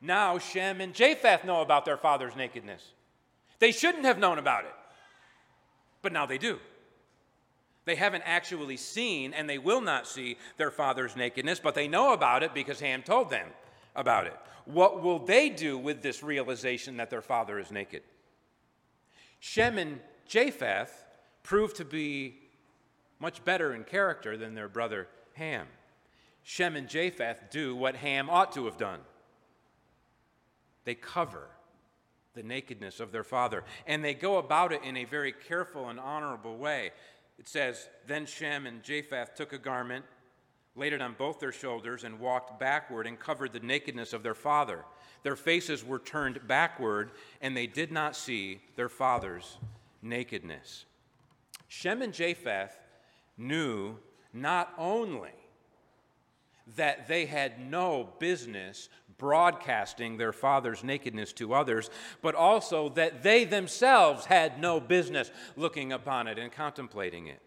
Now 0.00 0.38
Shem 0.38 0.80
and 0.80 0.94
Japheth 0.94 1.44
know 1.44 1.60
about 1.60 1.84
their 1.84 1.96
father's 1.96 2.34
nakedness. 2.34 2.92
They 3.60 3.70
shouldn't 3.70 4.04
have 4.04 4.18
known 4.18 4.38
about 4.38 4.64
it, 4.64 4.74
but 6.02 6.12
now 6.12 6.26
they 6.26 6.38
do. 6.38 6.58
They 7.84 7.94
haven't 7.94 8.22
actually 8.22 8.76
seen 8.76 9.32
and 9.32 9.48
they 9.48 9.58
will 9.58 9.80
not 9.80 10.06
see 10.06 10.36
their 10.56 10.70
father's 10.70 11.14
nakedness, 11.14 11.60
but 11.60 11.74
they 11.74 11.88
know 11.88 12.12
about 12.12 12.42
it 12.42 12.54
because 12.54 12.80
Ham 12.80 13.02
told 13.02 13.30
them 13.30 13.48
about 13.94 14.26
it. 14.26 14.36
What 14.64 15.02
will 15.02 15.18
they 15.18 15.48
do 15.48 15.76
with 15.76 16.02
this 16.02 16.22
realization 16.22 16.96
that 16.98 17.10
their 17.10 17.22
father 17.22 17.58
is 17.58 17.70
naked? 17.70 18.02
Shem 19.40 19.78
and 19.78 20.00
Japheth 20.26 21.04
proved 21.42 21.76
to 21.76 21.84
be 21.84 22.36
much 23.18 23.44
better 23.44 23.74
in 23.74 23.84
character 23.84 24.36
than 24.36 24.54
their 24.54 24.68
brother 24.68 25.08
Ham. 25.34 25.66
Shem 26.44 26.76
and 26.76 26.88
Japheth 26.88 27.50
do 27.50 27.74
what 27.74 27.96
Ham 27.96 28.28
ought 28.30 28.52
to 28.52 28.64
have 28.66 28.76
done 28.76 29.00
they 30.84 30.94
cover 30.94 31.48
the 32.34 32.42
nakedness 32.42 32.98
of 32.98 33.12
their 33.12 33.24
father, 33.24 33.62
and 33.86 34.02
they 34.02 34.14
go 34.14 34.38
about 34.38 34.72
it 34.72 34.82
in 34.84 34.96
a 34.96 35.04
very 35.04 35.32
careful 35.32 35.88
and 35.88 36.00
honorable 36.00 36.56
way. 36.56 36.90
It 37.38 37.46
says, 37.46 37.88
Then 38.06 38.26
Shem 38.26 38.66
and 38.66 38.82
Japheth 38.82 39.34
took 39.34 39.52
a 39.52 39.58
garment 39.58 40.04
laid 40.74 40.92
it 40.92 41.02
on 41.02 41.14
both 41.18 41.38
their 41.38 41.52
shoulders, 41.52 42.04
and 42.04 42.18
walked 42.18 42.58
backward 42.58 43.06
and 43.06 43.18
covered 43.18 43.52
the 43.52 43.60
nakedness 43.60 44.12
of 44.12 44.22
their 44.22 44.34
father. 44.34 44.84
Their 45.22 45.36
faces 45.36 45.84
were 45.84 45.98
turned 45.98 46.46
backward, 46.46 47.10
and 47.40 47.56
they 47.56 47.66
did 47.66 47.92
not 47.92 48.16
see 48.16 48.60
their 48.76 48.88
father's 48.88 49.58
nakedness. 50.00 50.86
Shem 51.68 52.02
and 52.02 52.12
Japheth 52.12 52.78
knew 53.36 53.96
not 54.32 54.72
only 54.78 55.30
that 56.76 57.06
they 57.06 57.26
had 57.26 57.70
no 57.70 58.08
business 58.18 58.88
broadcasting 59.18 60.16
their 60.16 60.32
father's 60.32 60.82
nakedness 60.82 61.32
to 61.34 61.54
others, 61.54 61.90
but 62.22 62.34
also 62.34 62.88
that 62.90 63.22
they 63.22 63.44
themselves 63.44 64.24
had 64.24 64.60
no 64.60 64.80
business 64.80 65.30
looking 65.56 65.92
upon 65.92 66.26
it 66.26 66.38
and 66.38 66.50
contemplating 66.50 67.26
it. 67.26 67.40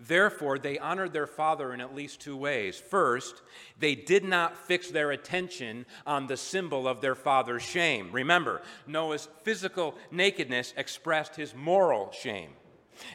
Therefore, 0.00 0.58
they 0.58 0.78
honored 0.78 1.12
their 1.12 1.26
father 1.26 1.74
in 1.74 1.80
at 1.80 1.94
least 1.94 2.20
two 2.20 2.36
ways. 2.36 2.78
First, 2.78 3.42
they 3.78 3.94
did 3.94 4.24
not 4.24 4.56
fix 4.56 4.90
their 4.90 5.10
attention 5.10 5.84
on 6.06 6.26
the 6.26 6.38
symbol 6.38 6.88
of 6.88 7.02
their 7.02 7.14
father's 7.14 7.62
shame. 7.62 8.10
Remember, 8.10 8.62
Noah's 8.86 9.28
physical 9.42 9.94
nakedness 10.10 10.72
expressed 10.76 11.36
his 11.36 11.54
moral 11.54 12.10
shame. 12.12 12.50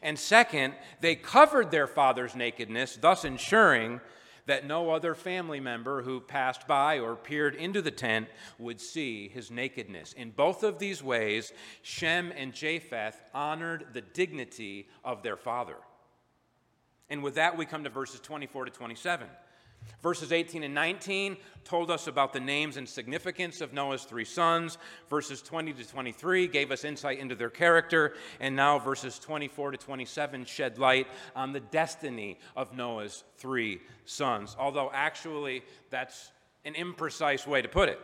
And 0.03 0.17
second, 0.17 0.75
they 1.01 1.15
covered 1.15 1.71
their 1.71 1.87
father's 1.87 2.35
nakedness, 2.35 2.97
thus 3.01 3.25
ensuring 3.25 3.99
that 4.45 4.67
no 4.67 4.91
other 4.91 5.15
family 5.15 5.59
member 5.59 6.03
who 6.03 6.19
passed 6.19 6.67
by 6.67 6.99
or 6.99 7.15
peered 7.15 7.55
into 7.55 7.81
the 7.81 7.89
tent 7.89 8.27
would 8.59 8.79
see 8.79 9.27
his 9.27 9.49
nakedness. 9.49 10.13
In 10.13 10.29
both 10.29 10.61
of 10.61 10.77
these 10.77 11.01
ways, 11.01 11.51
Shem 11.81 12.31
and 12.35 12.53
Japheth 12.53 13.19
honored 13.33 13.87
the 13.93 14.01
dignity 14.01 14.87
of 15.03 15.23
their 15.23 15.37
father. 15.37 15.77
And 17.09 17.23
with 17.23 17.35
that, 17.35 17.57
we 17.57 17.65
come 17.65 17.83
to 17.83 17.89
verses 17.89 18.19
24 18.19 18.65
to 18.65 18.71
27. 18.71 19.27
Verses 20.01 20.31
18 20.31 20.63
and 20.63 20.73
19 20.73 21.37
told 21.63 21.89
us 21.89 22.07
about 22.07 22.33
the 22.33 22.39
names 22.39 22.77
and 22.77 22.87
significance 22.87 23.61
of 23.61 23.73
Noah's 23.73 24.03
three 24.03 24.25
sons. 24.25 24.77
Verses 25.09 25.41
20 25.41 25.73
to 25.73 25.87
23 25.87 26.47
gave 26.47 26.71
us 26.71 26.83
insight 26.83 27.19
into 27.19 27.35
their 27.35 27.49
character. 27.49 28.13
And 28.39 28.55
now, 28.55 28.77
verses 28.79 29.19
24 29.19 29.71
to 29.71 29.77
27 29.77 30.45
shed 30.45 30.77
light 30.77 31.07
on 31.35 31.53
the 31.53 31.59
destiny 31.59 32.37
of 32.55 32.75
Noah's 32.75 33.23
three 33.37 33.81
sons. 34.05 34.55
Although, 34.59 34.91
actually, 34.93 35.63
that's 35.89 36.31
an 36.65 36.73
imprecise 36.73 37.47
way 37.47 37.61
to 37.61 37.67
put 37.67 37.89
it. 37.89 37.99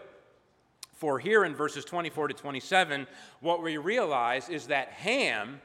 For 0.94 1.18
here 1.20 1.46
in 1.46 1.56
verses 1.56 1.84
24 1.86 2.30
to 2.30 2.34
27, 2.34 3.08
what 3.42 3.64
we 3.64 3.78
realize 3.78 4.50
is 4.50 4.68
that 4.68 4.90
Ham 4.90 5.62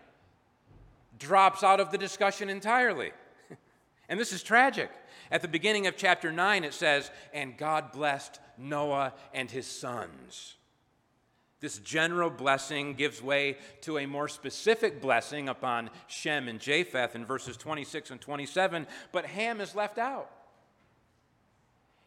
drops 1.18 1.62
out 1.62 1.81
of 1.81 1.90
the 1.90 1.99
discussion 1.99 2.49
entirely. 2.49 3.12
And 4.09 4.19
this 4.19 4.33
is 4.33 4.42
tragic. 4.42 4.90
At 5.31 5.42
the 5.42 5.49
beginning 5.49 5.87
of 5.87 5.97
chapter 5.97 6.31
9, 6.31 6.64
it 6.64 6.75
says, 6.75 7.11
And 7.33 7.57
God 7.57 7.92
blessed 7.92 8.38
Noah 8.59 9.12
and 9.35 9.51
his 9.51 9.66
sons. 9.66 10.55
This 11.61 11.79
general 11.79 12.31
blessing 12.31 12.95
gives 12.95 13.23
way 13.23 13.57
to 13.81 13.99
a 13.99 14.07
more 14.07 14.29
specific 14.29 15.01
blessing 15.01 15.49
upon 15.49 15.90
Shem 16.07 16.49
and 16.49 16.61
Japheth 16.61 17.16
in 17.16 17.25
verses 17.25 17.57
26 17.57 18.11
and 18.11 18.21
27, 18.21 18.87
but 19.11 19.25
Ham 19.25 19.61
is 19.61 19.75
left 19.75 19.99
out. 19.99 20.31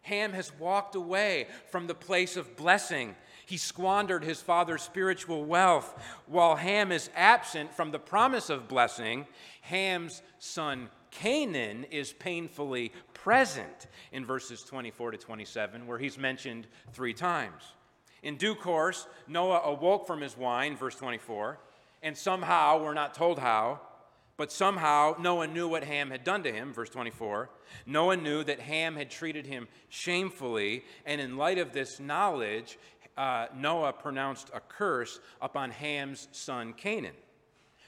Ham 0.04 0.34
has 0.34 0.52
walked 0.60 0.96
away 0.96 1.48
from 1.72 1.88
the 1.88 1.96
place 1.96 2.38
of 2.38 2.56
blessing. 2.56 3.16
He 3.46 3.58
squandered 3.58 4.24
his 4.24 4.40
father's 4.40 4.84
spiritual 4.84 5.44
wealth. 5.44 6.00
While 6.28 6.56
Ham 6.56 6.92
is 6.92 7.10
absent 7.16 7.74
from 7.74 7.92
the 7.92 8.00
promise 8.00 8.50
of 8.50 8.68
blessing, 8.68 9.28
Ham's 9.62 10.22
son 10.38 10.90
Canaan 11.12 11.86
is 11.92 12.14
painfully 12.14 12.92
present 13.14 13.88
in 14.12 14.26
verses 14.26 14.64
24 14.64 15.12
to 15.12 15.18
27, 15.18 15.88
where 15.88 15.98
he's 15.98 16.18
mentioned 16.18 16.68
three 16.94 17.14
times. 17.14 17.64
In 18.24 18.36
due 18.36 18.56
course, 18.56 19.08
Noah 19.28 19.62
awoke 19.66 20.06
from 20.06 20.22
his 20.22 20.38
wine, 20.38 20.76
verse 20.76 20.96
24, 20.96 21.60
and 22.04 22.18
somehow, 22.18 22.82
we're 22.82 22.94
not 22.94 23.14
told 23.14 23.40
how, 23.40 23.82
but 24.38 24.52
somehow 24.52 25.16
Noah 25.20 25.48
knew 25.48 25.68
what 25.68 25.84
Ham 25.84 26.12
had 26.12 26.24
done 26.24 26.44
to 26.44 26.52
him, 26.52 26.74
verse 26.74 26.90
24. 26.90 27.50
Noah 27.86 28.16
knew 28.16 28.44
that 28.44 28.62
Ham 28.62 28.96
had 28.96 29.10
treated 29.10 29.46
him 29.46 29.68
shamefully, 29.90 30.86
and 31.06 31.20
in 31.20 31.38
light 31.38 31.58
of 31.58 31.74
this 31.74 32.00
knowledge, 32.00 32.78
uh, 33.18 33.48
Noah 33.54 33.92
pronounced 33.92 34.50
a 34.54 34.62
curse 34.62 35.20
upon 35.42 35.72
Ham's 35.72 36.30
son 36.32 36.72
Canaan. 36.72 37.16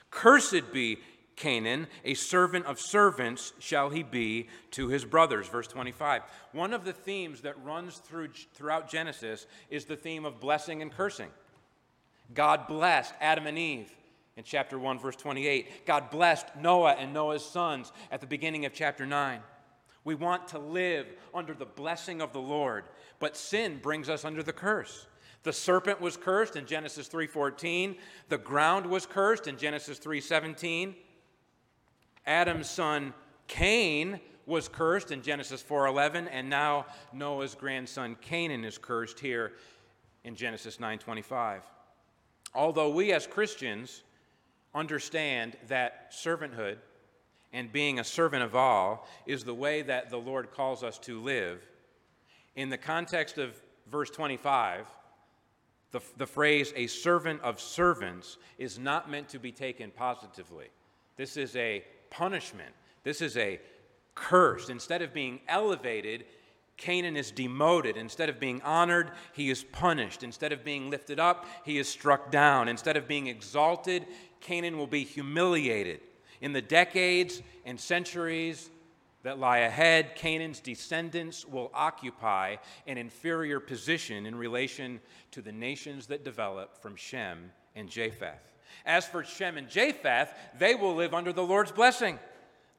Cursed 0.10 0.74
be 0.74 0.98
Canaan, 1.42 1.88
a 2.06 2.14
servant 2.14 2.68
of 2.68 2.80
servants 2.80 3.54
shall 3.58 3.90
he 3.90 4.04
be 4.04 4.48
to 4.70 4.90
his 4.90 5.04
brothers. 5.04 5.48
Verse 5.48 5.68
25. 5.68 6.22
One 6.52 6.72
of 6.72 6.86
the 6.86 6.94
themes 6.94 7.42
that 7.42 7.62
runs 7.64 7.98
through, 7.98 8.30
throughout 8.54 8.88
Genesis 8.88 9.48
is 9.72 9.86
the 9.86 9.96
theme 9.96 10.24
of 10.24 10.40
blessing 10.40 10.84
and 10.84 10.92
cursing. 10.92 11.30
God 12.36 12.68
blessed 12.68 13.16
Adam 13.20 13.48
and 13.48 13.58
Eve 13.58 13.92
in 14.38 14.44
chapter 14.44 14.78
1, 14.78 15.00
verse 15.00 15.16
28. 15.16 15.88
God 15.88 16.12
blessed 16.12 16.46
Noah 16.60 16.92
and 16.92 17.12
Noah's 17.12 17.44
sons 17.44 17.92
at 18.12 18.22
the 18.22 18.28
beginning 18.28 18.66
of 18.66 18.74
chapter 18.74 19.08
9. 19.08 19.40
We 20.04 20.14
want 20.14 20.48
to 20.50 20.60
live 20.60 21.08
under 21.34 21.56
the 21.56 21.66
blessing 21.66 22.22
of 22.22 22.34
the 22.34 22.40
Lord, 22.40 22.84
but 23.18 23.36
sin 23.36 23.80
brings 23.82 24.10
us 24.10 24.24
under 24.24 24.44
the 24.44 24.54
curse. 24.54 25.08
The 25.42 25.54
serpent 25.54 26.00
was 26.00 26.18
cursed 26.18 26.56
in 26.56 26.68
Genesis 26.68 27.08
3:14, 27.08 27.98
the 28.30 28.38
ground 28.38 28.86
was 28.86 29.08
cursed 29.08 29.48
in 29.48 29.58
Genesis 29.58 29.98
3:17. 29.98 30.94
Adam's 32.26 32.70
son 32.70 33.14
Cain 33.48 34.20
was 34.46 34.68
cursed 34.68 35.12
in 35.12 35.22
Genesis 35.22 35.62
4:11, 35.62 36.28
and 36.28 36.50
now 36.50 36.86
Noah's 37.14 37.56
grandson 37.56 38.16
Canaan 38.16 38.64
is 38.64 38.78
cursed 38.78 39.20
here 39.20 39.54
in 40.24 40.36
Genesis 40.36 40.80
9:25. 40.80 41.64
Although 42.54 42.90
we 42.90 43.14
as 43.14 43.28
Christians 43.28 44.04
understand 44.74 45.58
that 45.68 46.12
servanthood 46.12 46.78
and 47.54 47.72
being 47.72 48.00
a 48.00 48.04
servant 48.04 48.44
of 48.44 48.56
all 48.56 49.08
is 49.26 49.44
the 49.44 49.54
way 49.54 49.82
that 49.82 50.10
the 50.10 50.18
Lord 50.18 50.52
calls 50.52 50.84
us 50.84 50.98
to 51.00 51.22
live, 51.22 51.66
in 52.56 52.70
the 52.70 52.78
context 52.78 53.38
of 53.38 53.62
verse 53.88 54.10
25, 54.10 54.88
the, 55.92 56.02
the 56.18 56.28
phrase 56.28 56.74
a 56.76 56.88
servant 56.88 57.42
of 57.42 57.60
servants 57.60 58.38
is 58.58 58.80
not 58.80 59.10
meant 59.10 59.30
to 59.30 59.40
be 59.40 59.52
taken 59.52 59.92
positively. 59.92 60.68
This 61.18 61.36
is 61.38 61.56
a 61.56 61.84
punishment. 62.12 62.72
This 63.04 63.22
is 63.22 63.36
a 63.38 63.60
curse. 64.14 64.70
Instead 64.70 65.02
of 65.02 65.14
being 65.14 65.40
elevated, 65.48 66.26
Canaan 66.78 67.18
is 67.18 67.32
demoted. 67.32 67.98
Instead 67.98 68.30
of 68.30 68.40
being 68.40 68.62
honored, 68.62 69.12
he 69.34 69.50
is 69.50 69.64
punished. 69.64 70.22
Instead 70.22 70.52
of 70.52 70.64
being 70.64 70.90
lifted 70.90 71.20
up, 71.20 71.46
he 71.66 71.80
is 71.80 71.88
struck 71.88 72.32
down. 72.32 72.68
Instead 72.68 72.98
of 72.98 73.08
being 73.08 73.28
exalted, 73.28 74.06
Canaan 74.40 74.78
will 74.78 74.88
be 74.88 75.04
humiliated. 75.04 76.02
In 76.42 76.54
the 76.54 76.62
decades 76.62 77.42
and 77.66 77.80
centuries 77.80 78.70
that 79.24 79.38
lie 79.38 79.60
ahead, 79.60 80.16
Canaan's 80.16 80.60
descendants 80.60 81.46
will 81.46 81.70
occupy 81.74 82.56
an 82.88 82.98
inferior 82.98 83.60
position 83.60 84.26
in 84.26 84.36
relation 84.36 85.00
to 85.32 85.42
the 85.42 85.52
nations 85.52 86.08
that 86.08 86.26
develop 86.26 86.82
from 86.82 86.96
Shem 86.96 87.52
and 87.76 87.88
Japheth. 87.88 88.51
As 88.86 89.06
for 89.08 89.24
Shem 89.24 89.58
and 89.58 89.70
Japheth, 89.70 90.34
they 90.58 90.76
will 90.76 90.96
live 90.96 91.14
under 91.14 91.34
the 91.34 91.44
Lord's 91.44 91.72
blessing. 91.72 92.20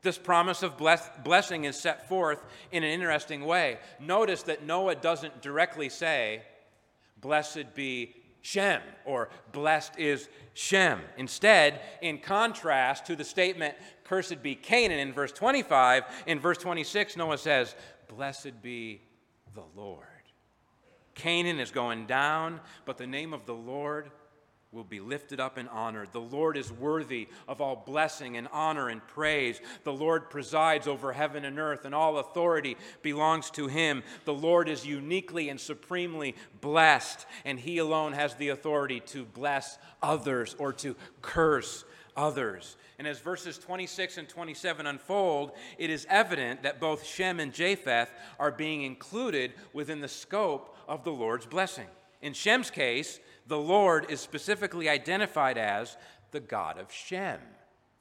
This 0.02 0.18
promise 0.18 0.62
of 0.62 0.76
bless- 0.76 1.09
blessing 1.22 1.64
is 1.64 1.76
set 1.76 2.09
forth 2.09 2.44
in 2.72 2.83
an 2.83 2.90
interesting 2.90 3.44
way. 3.44 3.78
Notice 4.00 4.42
that 4.44 4.64
Noah 4.64 4.96
doesn't 4.96 5.42
directly 5.42 5.88
say, 5.88 6.42
Blessed 7.20 7.74
be 7.74 8.16
Shem, 8.40 8.83
or 9.05 9.28
blessed 9.52 9.96
is 9.98 10.28
Shem. 10.55 11.00
Instead, 11.16 11.81
in 12.00 12.18
contrast 12.18 13.07
to 13.07 13.14
the 13.14 13.24
statement, 13.24 13.76
Cursed 14.02 14.42
be 14.42 14.57
Canaan 14.57 14.98
in 14.98 15.12
verse 15.12 15.31
25, 15.31 16.02
in 16.26 16.40
verse 16.40 16.59
26, 16.59 17.16
Noah 17.16 17.38
says, 17.38 17.76
Blessed 18.09 18.61
be 18.61 19.00
the 19.55 19.62
Lord. 19.76 20.07
Canaan 21.14 21.61
is 21.61 21.70
going 21.70 22.07
down, 22.07 22.61
but 22.85 22.98
the 22.98 23.07
name 23.07 23.33
of 23.33 23.46
the 23.46 23.55
Lord 23.55 24.11
will 24.72 24.85
be 24.85 25.00
lifted 25.00 25.38
up 25.38 25.58
and 25.58 25.68
honored. 25.68 26.08
The 26.12 26.20
Lord 26.20 26.56
is 26.56 26.72
worthy 26.72 27.28
of 27.46 27.61
all 27.61 27.76
blessing 27.76 28.38
and 28.38 28.48
honor 28.52 28.88
and 28.88 29.06
praise. 29.06 29.61
The 29.85 29.92
Lord 29.92 30.30
presides 30.30 30.88
over 30.88 31.12
heaven 31.12 31.44
and 31.44 31.58
earth, 31.58 31.85
and 31.85 31.94
all 31.94 32.16
authority 32.16 32.78
belongs 33.02 33.50
to 33.50 33.66
him. 33.66 34.02
The 34.24 34.32
Lord 34.32 34.70
is 34.70 34.87
uniquely 34.87 35.50
and 35.50 35.61
supremely 35.61 36.35
blessed, 36.62 37.26
and 37.44 37.61
he 37.61 37.78
alone 37.78 38.14
has 38.14 38.35
the 38.35 38.48
authority 38.48 39.00
to 39.00 39.26
bless 39.26 39.76
others 40.02 40.56
or 40.58 40.72
to 40.74 40.96
curse 41.20 41.85
others. 42.16 42.76
And 42.98 43.06
as 43.06 43.18
verses 43.18 43.58
26 43.58 44.16
and 44.16 44.28
27 44.28 44.87
unfold, 44.87 45.52
it 45.76 45.90
is 45.90 46.06
evident 46.08 46.62
that 46.62 46.80
both 46.80 47.04
Shem 47.04 47.40
and 47.40 47.52
Japheth 47.52 48.11
are 48.38 48.50
being 48.50 48.82
included 48.82 49.52
within 49.74 50.00
the 50.00 50.08
scope 50.08 50.74
of 50.88 51.04
the 51.04 51.12
Lord's 51.12 51.46
blessing. 51.46 51.88
In 52.22 52.32
Shem's 52.32 52.70
case, 52.70 53.18
the 53.46 53.59
Lord 53.59 54.11
is 54.11 54.20
specifically 54.20 54.88
identified 54.88 55.59
as 55.59 55.96
the 56.31 56.40
God 56.40 56.78
of 56.78 56.92
Shem. 56.92 57.38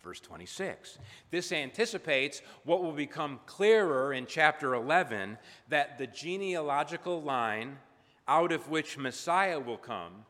Verse 0.03 0.19
26. 0.19 0.97
This 1.29 1.51
anticipates 1.51 2.41
what 2.63 2.83
will 2.83 2.93
become 2.93 3.39
clearer 3.45 4.13
in 4.13 4.25
chapter 4.25 4.73
11 4.73 5.37
that 5.69 5.97
the 5.97 6.07
genealogical 6.07 7.21
line 7.21 7.77
out 8.27 8.51
of 8.51 8.69
which 8.69 8.97
Messiah 8.97 9.59
will 9.59 9.77
come 9.77 10.25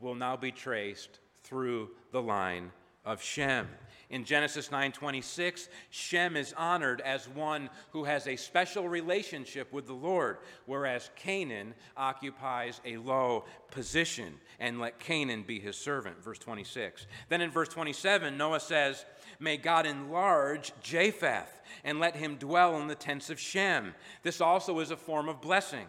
will 0.00 0.14
now 0.14 0.36
be 0.36 0.52
traced 0.52 1.18
through 1.42 1.90
the 2.12 2.22
line 2.22 2.70
of 3.04 3.22
Shem. 3.22 3.68
In 4.08 4.24
Genesis 4.24 4.68
9:26, 4.68 5.68
Shem 5.90 6.36
is 6.36 6.52
honored 6.52 7.00
as 7.00 7.28
one 7.28 7.68
who 7.90 8.04
has 8.04 8.28
a 8.28 8.36
special 8.36 8.88
relationship 8.88 9.72
with 9.72 9.86
the 9.86 9.94
Lord, 9.94 10.38
whereas 10.64 11.10
Canaan 11.16 11.74
occupies 11.96 12.80
a 12.84 12.98
low 12.98 13.44
position, 13.72 14.38
and 14.60 14.78
let 14.78 15.00
Canaan 15.00 15.42
be 15.42 15.58
his 15.58 15.76
servant. 15.76 16.22
Verse 16.22 16.38
26. 16.38 17.06
Then 17.28 17.40
in 17.40 17.50
verse 17.50 17.68
27, 17.68 18.36
Noah 18.36 18.60
says, 18.60 19.04
May 19.40 19.56
God 19.56 19.86
enlarge 19.86 20.72
Japheth 20.80 21.60
and 21.82 21.98
let 21.98 22.14
him 22.14 22.36
dwell 22.36 22.78
in 22.80 22.86
the 22.86 22.94
tents 22.94 23.28
of 23.28 23.40
Shem. 23.40 23.92
This 24.22 24.40
also 24.40 24.78
is 24.78 24.92
a 24.92 24.96
form 24.96 25.28
of 25.28 25.40
blessing. 25.40 25.86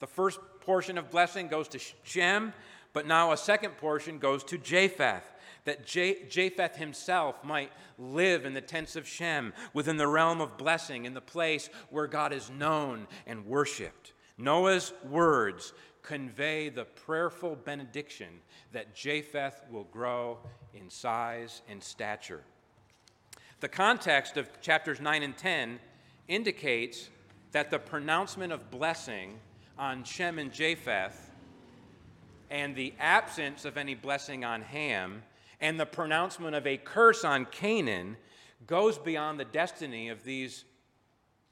The 0.00 0.08
first 0.08 0.40
portion 0.60 0.98
of 0.98 1.12
blessing 1.12 1.46
goes 1.46 1.68
to 1.68 1.78
Shem, 2.02 2.54
but 2.92 3.06
now 3.06 3.30
a 3.30 3.36
second 3.36 3.76
portion 3.76 4.18
goes 4.18 4.42
to 4.44 4.58
Japheth 4.58 5.22
that 5.64 5.86
Japheth 5.86 6.76
himself 6.76 7.44
might 7.44 7.72
live 7.98 8.44
in 8.44 8.54
the 8.54 8.60
tents 8.60 8.96
of 8.96 9.06
Shem, 9.06 9.52
within 9.72 9.96
the 9.96 10.08
realm 10.08 10.40
of 10.40 10.56
blessing, 10.56 11.04
in 11.04 11.14
the 11.14 11.20
place 11.20 11.70
where 11.90 12.06
God 12.06 12.32
is 12.32 12.50
known 12.50 13.06
and 13.26 13.46
worshiped. 13.46 14.12
Noah's 14.36 14.92
words 15.08 15.72
convey 16.02 16.68
the 16.68 16.84
prayerful 16.84 17.56
benediction 17.56 18.40
that 18.72 18.94
Japheth 18.94 19.62
will 19.70 19.84
grow 19.84 20.38
in 20.74 20.90
size 20.90 21.62
and 21.68 21.82
stature. 21.82 22.42
The 23.60 23.68
context 23.68 24.36
of 24.36 24.60
chapters 24.60 25.00
9 25.00 25.22
and 25.22 25.36
10 25.36 25.78
indicates 26.26 27.08
that 27.52 27.70
the 27.70 27.78
pronouncement 27.78 28.52
of 28.52 28.70
blessing 28.70 29.38
on 29.78 30.02
Shem 30.02 30.38
and 30.38 30.52
Japheth 30.52 31.30
and 32.50 32.74
the 32.74 32.92
absence 32.98 33.64
of 33.64 33.76
any 33.76 33.94
blessing 33.94 34.44
on 34.44 34.62
Ham 34.62 35.22
and 35.62 35.78
the 35.78 35.86
pronouncement 35.86 36.54
of 36.56 36.66
a 36.66 36.76
curse 36.76 37.24
on 37.24 37.46
Canaan 37.46 38.16
goes 38.66 38.98
beyond 38.98 39.40
the 39.40 39.44
destiny 39.44 40.08
of 40.08 40.24
these 40.24 40.64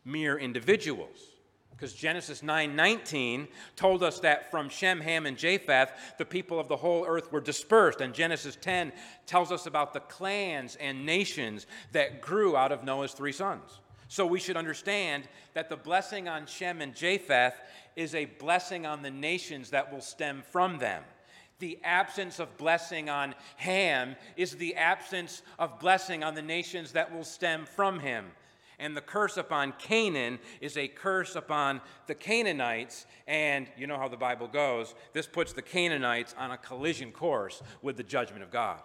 mere 0.04 0.36
individuals. 0.36 1.16
Because 1.70 1.94
Genesis 1.94 2.42
9:19 2.42 3.48
told 3.74 4.02
us 4.02 4.20
that 4.20 4.50
from 4.50 4.68
Shem, 4.68 5.00
Ham, 5.00 5.24
and 5.24 5.38
Japheth, 5.38 5.92
the 6.18 6.26
people 6.26 6.58
of 6.58 6.68
the 6.68 6.76
whole 6.76 7.06
earth 7.06 7.32
were 7.32 7.40
dispersed. 7.40 8.02
And 8.02 8.12
Genesis 8.12 8.56
10 8.60 8.92
tells 9.24 9.50
us 9.50 9.64
about 9.64 9.94
the 9.94 10.00
clans 10.00 10.76
and 10.76 11.06
nations 11.06 11.66
that 11.92 12.20
grew 12.20 12.54
out 12.54 12.72
of 12.72 12.84
Noah's 12.84 13.14
three 13.14 13.32
sons. 13.32 13.80
So 14.08 14.26
we 14.26 14.40
should 14.40 14.56
understand 14.56 15.28
that 15.54 15.68
the 15.68 15.76
blessing 15.76 16.28
on 16.28 16.44
Shem 16.44 16.82
and 16.82 16.94
Japheth 16.94 17.54
is 17.96 18.14
a 18.14 18.24
blessing 18.24 18.84
on 18.84 19.02
the 19.02 19.10
nations 19.10 19.70
that 19.70 19.90
will 19.90 20.02
stem 20.02 20.42
from 20.50 20.78
them. 20.78 21.04
The 21.60 21.78
absence 21.84 22.40
of 22.40 22.56
blessing 22.56 23.08
on 23.08 23.34
Ham 23.56 24.16
is 24.36 24.56
the 24.56 24.74
absence 24.74 25.42
of 25.58 25.78
blessing 25.78 26.24
on 26.24 26.34
the 26.34 26.42
nations 26.42 26.92
that 26.92 27.14
will 27.14 27.24
stem 27.24 27.66
from 27.66 28.00
him. 28.00 28.26
And 28.78 28.96
the 28.96 29.02
curse 29.02 29.36
upon 29.36 29.74
Canaan 29.78 30.38
is 30.62 30.78
a 30.78 30.88
curse 30.88 31.36
upon 31.36 31.82
the 32.06 32.14
Canaanites. 32.14 33.04
And 33.28 33.68
you 33.76 33.86
know 33.86 33.98
how 33.98 34.08
the 34.08 34.16
Bible 34.16 34.48
goes. 34.48 34.94
This 35.12 35.26
puts 35.26 35.52
the 35.52 35.60
Canaanites 35.60 36.34
on 36.38 36.50
a 36.50 36.56
collision 36.56 37.12
course 37.12 37.62
with 37.82 37.98
the 37.98 38.02
judgment 38.02 38.42
of 38.42 38.50
God. 38.50 38.80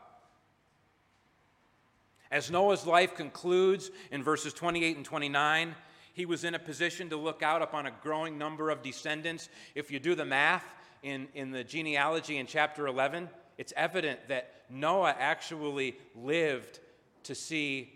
As 2.29 2.51
Noah's 2.51 2.85
life 2.85 3.15
concludes 3.15 3.89
in 4.11 4.21
verses 4.21 4.51
28 4.51 4.97
and 4.97 5.05
29, 5.05 5.75
he 6.11 6.25
was 6.25 6.43
in 6.43 6.55
a 6.55 6.59
position 6.59 7.09
to 7.09 7.17
look 7.17 7.41
out 7.41 7.61
upon 7.61 7.85
a 7.85 7.93
growing 8.03 8.37
number 8.37 8.69
of 8.69 8.81
descendants. 8.81 9.47
If 9.75 9.91
you 9.91 9.99
do 9.99 10.15
the 10.15 10.25
math, 10.25 10.65
in, 11.05 11.27
in 11.35 11.51
the 11.51 11.63
genealogy 11.63 12.37
in 12.37 12.47
chapter 12.47 12.87
11, 12.87 13.29
it's 13.59 13.71
evident 13.77 14.27
that 14.27 14.63
Noah 14.71 15.15
actually 15.19 15.97
lived 16.15 16.79
to 17.23 17.35
see 17.35 17.93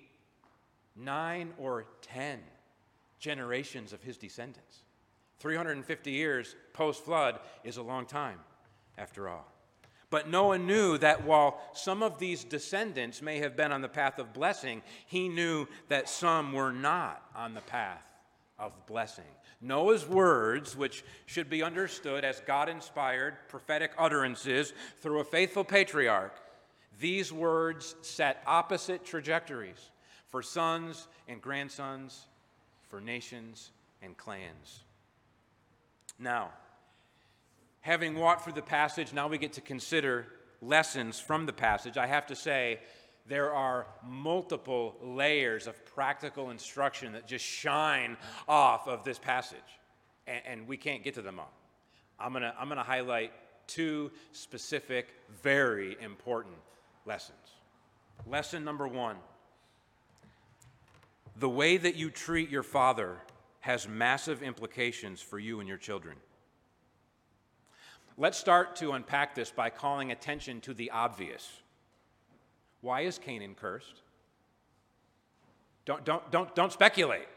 nine 0.96 1.52
or 1.58 1.86
ten 2.04 2.40
generations 3.20 3.94
of 3.94 4.04
his 4.04 4.16
descendants. 4.16 4.84
350 5.40 6.12
years 6.12 6.56
post 6.74 7.04
flood 7.04 7.40
is 7.64 7.78
a 7.78 7.82
long 7.82 8.06
time, 8.06 8.38
after 8.96 9.28
all. 9.28 9.48
But 10.12 10.30
Noah 10.30 10.60
knew 10.60 11.00
that 11.00 11.26
while 11.26 11.60
some 11.74 12.04
of 12.04 12.20
these 12.20 12.44
descendants 12.44 13.24
may 13.24 13.40
have 13.40 13.56
been 13.56 13.72
on 13.72 13.82
the 13.82 13.90
path 13.90 14.20
of 14.20 14.34
blessing, 14.34 14.84
he 15.08 15.30
knew 15.30 15.68
that 15.88 16.10
some 16.10 16.54
were 16.54 16.72
not 16.72 17.24
on 17.36 17.56
the 17.56 17.62
path 17.62 18.04
of 18.60 18.72
blessing. 18.86 19.24
Noah's 19.62 20.08
words, 20.08 20.76
which 20.76 21.04
should 21.26 21.50
be 21.50 21.64
understood 21.64 22.24
as 22.24 22.40
God 22.42 22.70
inspired 22.70 23.36
prophetic 23.50 23.92
utterances 23.98 24.74
through 25.02 25.20
a 25.20 25.26
faithful 25.26 25.64
patriarch, 25.64 26.40
these 27.00 27.32
words 27.32 27.96
set 28.02 28.42
opposite 28.46 29.06
trajectories 29.06 29.90
for 30.28 30.42
sons 30.42 31.08
and 31.28 31.42
grandsons, 31.42 32.26
for 32.90 33.02
nations 33.02 33.72
and 34.02 34.16
clans. 34.18 34.84
Now, 36.18 36.50
having 37.82 38.16
walked 38.16 38.44
through 38.44 38.54
the 38.54 38.62
passage, 38.62 39.14
now 39.14 39.28
we 39.28 39.38
get 39.38 39.54
to 39.54 39.62
consider 39.62 40.28
lessons 40.62 41.20
from 41.20 41.46
the 41.46 41.54
passage. 41.54 41.98
I 41.98 42.08
have 42.08 42.28
to 42.28 42.36
say, 42.36 42.80
there 43.30 43.54
are 43.54 43.86
multiple 44.06 44.96
layers 45.02 45.68
of 45.68 45.86
practical 45.86 46.50
instruction 46.50 47.14
that 47.14 47.28
just 47.28 47.46
shine 47.46 48.18
off 48.48 48.88
of 48.88 49.04
this 49.04 49.20
passage, 49.20 49.60
and, 50.28 50.42
and 50.46 50.68
we 50.68 50.76
can't 50.76 51.04
get 51.04 51.14
to 51.14 51.22
them 51.22 51.40
all. 51.40 51.54
I'm 52.20 52.34
going 52.34 52.44
to 52.44 52.54
I'm 52.60 52.68
going 52.68 52.78
to 52.78 52.84
highlight 52.84 53.32
two 53.68 54.12
specific, 54.32 55.14
very 55.42 55.96
important 56.02 56.56
lessons. 57.06 57.38
Lesson 58.28 58.66
number 58.66 58.88
one 58.88 59.16
the 61.38 61.50
way 61.50 61.78
that 61.78 61.96
you 61.96 62.10
treat 62.10 62.50
your 62.50 62.64
father 62.64 63.16
has 63.62 63.88
massive 63.88 64.44
implications 64.44 65.22
for 65.22 65.40
you 65.40 65.60
and 65.60 65.70
your 65.70 65.78
children. 65.78 66.18
Let's 68.18 68.38
start 68.38 68.76
to 68.78 68.92
unpack 68.92 69.36
this 69.36 69.50
by 69.50 69.70
calling 69.70 70.12
attention 70.12 70.60
to 70.62 70.74
the 70.74 70.92
obvious. 70.92 71.50
Why 72.82 73.02
is 73.02 73.18
Canaan 73.20 73.56
cursed? 73.56 74.02
Don't, 75.86 76.04
don't, 76.06 76.32
don't, 76.32 76.54
don't 76.56 76.72
speculate. 76.72 77.28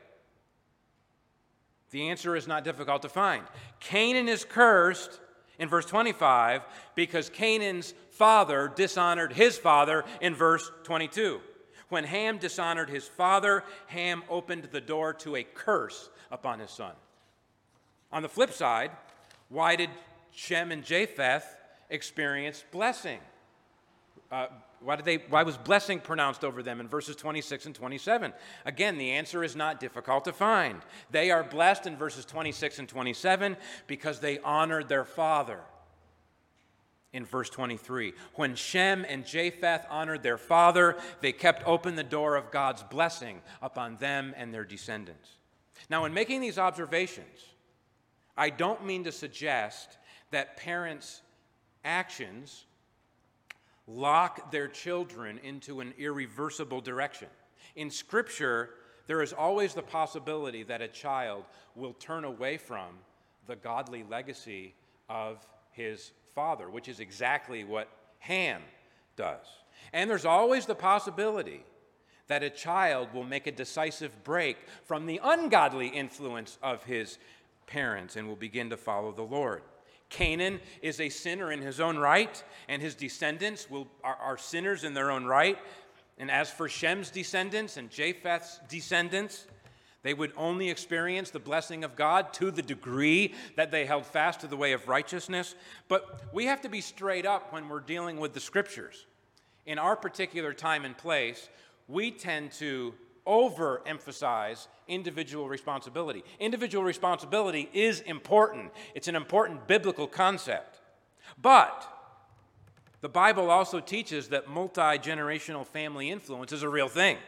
The 1.91 2.09
answer 2.09 2.37
is 2.37 2.47
not 2.47 2.65
difficult 2.65 3.03
to 3.03 3.09
find. 3.09 3.45
Canaan 3.81 4.29
is 4.29 4.45
cursed 4.45 5.21
in 5.59 5.69
verse 5.69 5.87
25 5.87 6.63
because 6.95 7.29
Canaan's 7.29 7.95
father 8.11 8.73
dishonored 8.75 9.33
his 9.33 9.59
father 9.59 10.05
in 10.21 10.35
verse 10.35 10.71
22. 10.85 11.41
When 11.89 12.05
Ham 12.05 12.39
dishonored 12.39 12.89
his 12.89 13.07
father, 13.07 13.65
Ham 13.89 14.23
opened 14.31 14.69
the 14.73 14.81
door 14.81 15.13
to 15.15 15.37
a 15.37 15.43
curse 15.43 16.09
upon 16.31 16.59
his 16.61 16.71
son. 16.71 16.93
On 18.11 18.23
the 18.23 18.29
flip 18.29 18.53
side, 18.53 18.91
why 19.51 19.77
did 19.77 19.91
Shem 20.31 20.73
and 20.73 20.83
Japheth 20.83 21.45
experience 21.91 22.65
blessing? 22.71 23.19
Uh, 24.31 24.47
why, 24.85 24.97
did 24.97 25.05
they, 25.05 25.17
why 25.29 25.43
was 25.43 25.57
blessing 25.57 26.01
pronounced 26.01 26.45
over 26.45 26.63
them 26.63 26.81
in 26.81 26.89
verses 26.89 27.17
26 27.17 27.67
and 27.67 27.75
27? 27.75 28.33
Again, 28.65 28.99
the 28.99 29.13
answer 29.13 29.45
is 29.45 29.55
not 29.55 29.81
difficult 29.81 30.25
to 30.25 30.33
find. 30.33 30.81
They 31.11 31.31
are 31.31 31.45
blessed 31.45 31.87
in 31.87 31.97
verses 31.97 32.25
26 32.25 32.81
and 32.81 32.89
27 32.89 33.57
because 33.87 34.21
they 34.21 34.39
honored 34.41 34.89
their 34.89 35.05
father. 35.05 35.61
In 37.13 37.27
verse 37.27 37.51
23, 37.51 38.15
when 38.37 38.55
Shem 38.55 39.05
and 39.07 39.27
Japheth 39.27 39.85
honored 39.91 40.23
their 40.23 40.39
father, 40.39 40.97
they 41.21 41.33
kept 41.33 41.67
open 41.67 41.95
the 41.95 42.03
door 42.03 42.37
of 42.37 42.51
God's 42.51 42.83
blessing 42.83 43.43
upon 43.61 43.97
them 43.99 44.33
and 44.37 44.53
their 44.53 44.65
descendants. 44.65 45.29
Now, 45.91 46.07
in 46.07 46.15
making 46.15 46.41
these 46.41 46.59
observations, 46.59 47.51
I 48.37 48.49
don't 48.49 48.87
mean 48.87 49.05
to 49.05 49.13
suggest 49.13 49.99
that 50.31 50.57
parents' 50.57 51.21
actions 51.85 52.65
lock 53.87 54.51
their 54.51 54.69
children 54.69 55.39
into 55.43 55.81
an 55.81 55.93
irreversible 55.99 56.81
direction. 56.81 57.29
In 57.77 57.91
Scripture, 57.91 58.71
there 59.07 59.23
is 59.23 59.33
always 59.33 59.75
the 59.75 59.83
possibility 59.83 60.63
that 60.65 60.81
a 60.81 60.89
child 60.89 61.45
will 61.75 61.95
turn 61.95 62.25
away 62.25 62.57
from 62.57 62.99
the 63.47 63.57
godly 63.57 64.05
legacy 64.09 64.75
of 65.09 65.47
his 65.73 66.13
father, 66.35 66.71
which 66.71 66.89
is 66.89 67.01
exactly 67.01 67.65
what 67.65 67.89
Ham 68.21 68.63
does. 69.17 69.45
And 69.93 70.09
there's 70.09 70.25
always 70.25 70.67
the 70.67 70.75
possibility 70.75 71.65
that 72.29 72.43
a 72.43 72.51
child 72.51 73.13
will 73.13 73.25
make 73.25 73.47
a 73.47 73.53
decisive 73.53 74.23
break 74.25 74.57
from 74.85 75.07
the 75.07 75.21
ungodly 75.23 75.89
influence 75.89 76.57
of 76.63 76.85
his 76.85 77.19
parents 77.67 78.17
and 78.17 78.29
will 78.29 78.37
begin 78.37 78.71
to 78.71 78.77
follow 78.77 79.13
the 79.13 79.23
Lord. 79.23 79.63
Canaan 80.13 80.61
is 80.83 81.01
a 81.01 81.09
sinner 81.09 81.51
in 81.51 81.61
his 81.61 81.81
own 81.81 81.97
right, 81.97 82.43
and 82.69 82.81
his 82.81 82.95
descendants 82.95 83.69
will, 83.69 83.89
are, 84.05 84.17
are 84.17 84.39
sinners 84.39 84.85
in 84.85 84.95
their 84.95 85.11
own 85.11 85.25
right. 85.25 85.59
And 86.19 86.31
as 86.31 86.51
for 86.51 86.69
Shem's 86.69 87.11
descendants 87.11 87.79
and 87.79 87.91
Japheth's 87.91 88.61
descendants, 88.69 89.47
they 90.03 90.15
would 90.15 90.33
only 90.37 90.69
experience 90.69 91.31
the 91.31 91.39
blessing 91.41 91.83
of 91.83 91.97
God 91.97 92.33
to 92.35 92.51
the 92.51 92.63
degree 92.63 93.35
that 93.57 93.71
they 93.71 93.87
held 93.87 94.05
fast 94.05 94.41
to 94.41 94.47
the 94.47 94.57
way 94.57 94.73
of 94.73 94.87
righteousness. 94.87 95.55
But 95.89 96.23
we 96.33 96.47
have 96.47 96.61
to 96.63 96.69
be 96.69 96.81
straight 96.81 97.25
up 97.25 97.53
when 97.53 97.69
we're 97.69 97.81
dealing 97.81 98.19
with 98.19 98.35
the 98.35 98.41
scriptures. 98.41 99.07
In 99.65 99.79
our 99.79 99.97
particular 99.97 100.53
time 100.53 100.85
and 100.85 100.97
place, 100.97 101.49
we 101.89 102.11
tend 102.11 102.53
to 102.53 102.95
overemphasize 103.27 104.67
individual 104.89 105.49
responsibility. 105.49 106.25
Individual 106.41 106.85
responsibility 106.85 107.69
is 107.73 108.01
important, 108.01 108.73
it's 108.95 109.09
an 109.09 109.17
important 109.17 109.67
biblical 109.67 110.07
concept. 110.07 110.81
But 111.41 111.89
the 113.01 113.09
Bible 113.09 113.51
also 113.51 113.81
teaches 113.81 114.29
that 114.29 114.49
multi 114.49 114.81
generational 114.81 115.67
family 115.67 116.11
influence 116.11 116.53
is 116.53 116.63
a 116.63 116.69
real 116.69 116.89
thing. 116.89 117.19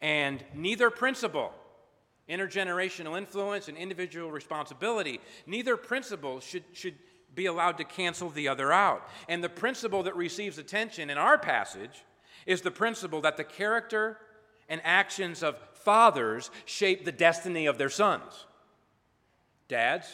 And 0.00 0.44
neither 0.54 0.90
principle, 0.90 1.52
intergenerational 2.28 3.18
influence 3.18 3.68
and 3.68 3.76
individual 3.76 4.30
responsibility, 4.30 5.20
neither 5.46 5.76
principle 5.76 6.40
should, 6.40 6.62
should 6.72 6.94
be 7.34 7.46
allowed 7.46 7.78
to 7.78 7.84
cancel 7.84 8.30
the 8.30 8.48
other 8.48 8.72
out. 8.72 9.08
And 9.28 9.42
the 9.42 9.48
principle 9.48 10.04
that 10.04 10.16
receives 10.16 10.58
attention 10.58 11.10
in 11.10 11.18
our 11.18 11.36
passage 11.38 12.04
is 12.46 12.60
the 12.60 12.70
principle 12.70 13.20
that 13.22 13.36
the 13.36 13.44
character 13.44 14.18
and 14.68 14.80
actions 14.84 15.42
of 15.42 15.58
fathers 15.72 16.50
shape 16.64 17.04
the 17.04 17.12
destiny 17.12 17.66
of 17.66 17.78
their 17.78 17.90
sons. 17.90 18.46
Dads, 19.68 20.06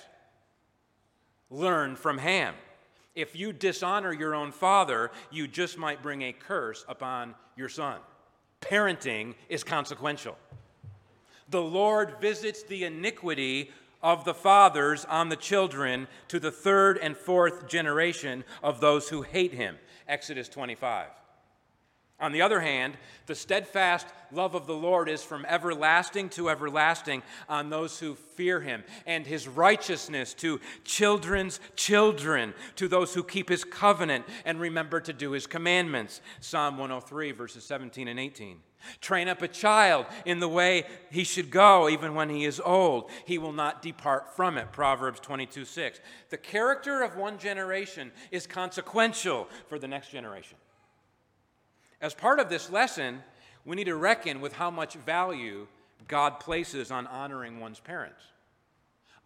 learn 1.51 1.97
from 1.97 2.19
Ham. 2.19 2.55
If 3.15 3.37
you 3.37 3.53
dishonor 3.53 4.13
your 4.13 4.35
own 4.35 4.51
father, 4.51 5.11
you 5.31 5.47
just 5.47 5.79
might 5.79 6.03
bring 6.03 6.23
a 6.23 6.33
curse 6.33 6.85
upon 6.89 7.35
your 7.57 7.69
son. 7.69 7.99
Parenting 8.61 9.35
is 9.49 9.63
consequential. 9.63 10.37
The 11.49 11.63
Lord 11.63 12.17
visits 12.21 12.63
the 12.63 12.85
iniquity 12.85 13.71
of 14.03 14.25
the 14.25 14.35
fathers 14.35 15.05
on 15.05 15.29
the 15.29 15.37
children 15.37 16.09
to 16.29 16.41
the 16.41 16.51
third 16.51 16.99
and 16.99 17.17
fourth 17.17 17.69
generation 17.69 18.45
of 18.63 18.81
those 18.81 19.09
who 19.09 19.23
hate 19.23 19.53
him. 19.53 19.77
Exodus 20.09 20.49
25. 20.49 21.09
On 22.21 22.31
the 22.31 22.43
other 22.43 22.61
hand, 22.61 22.97
the 23.27 23.35
steadfast 23.35 24.07
love 24.31 24.55
of 24.55 24.67
the 24.67 24.75
Lord 24.75 25.09
is 25.09 25.23
from 25.23 25.45
everlasting 25.47 26.29
to 26.31 26.49
everlasting 26.49 27.23
on 27.49 27.71
those 27.71 27.99
who 27.99 28.15
fear 28.15 28.61
him, 28.61 28.85
and 29.05 29.27
his 29.27 29.49
righteousness 29.49 30.33
to 30.35 30.61
children's 30.85 31.59
children, 31.75 32.55
to 32.77 32.87
those 32.87 33.15
who 33.15 33.25
keep 33.25 33.49
his 33.49 33.65
covenant 33.65 34.25
and 34.45 34.61
remember 34.61 35.01
to 35.01 35.13
do 35.13 35.33
his 35.33 35.47
commandments. 35.47 36.21
Psalm 36.41 36.79
103, 36.79 37.33
verses 37.33 37.65
17 37.65 38.07
and 38.07 38.21
18. 38.21 38.59
Train 39.01 39.29
up 39.29 39.43
a 39.43 39.49
child 39.49 40.07
in 40.25 40.41
the 40.41 40.49
way 40.49 40.85
he 41.11 41.25
should 41.25 41.51
go, 41.51 41.89
even 41.89 42.15
when 42.15 42.29
he 42.29 42.45
is 42.45 42.61
old. 42.65 43.11
He 43.25 43.39
will 43.39 43.53
not 43.53 43.83
depart 43.83 44.37
from 44.37 44.57
it. 44.57 44.73
Proverbs 44.73 45.21
22, 45.21 45.65
6. 45.65 46.01
The 46.31 46.37
character 46.37 47.03
of 47.03 47.17
one 47.17 47.39
generation 47.39 48.13
is 48.31 48.47
consequential 48.47 49.49
for 49.69 49.79
the 49.79 49.89
next 49.89 50.11
generation. 50.11 50.59
As 52.05 52.13
part 52.13 52.39
of 52.39 52.51
this 52.51 52.69
lesson, 52.69 53.23
we 53.65 53.77
need 53.77 53.85
to 53.85 53.97
reckon 53.97 54.43
with 54.43 54.53
how 54.53 54.71
much 54.71 54.93
value 54.93 55.67
God 56.07 56.39
places 56.39 56.91
on 56.91 57.07
honoring 57.07 57.61
one's 57.61 57.81
parents. 57.81 58.21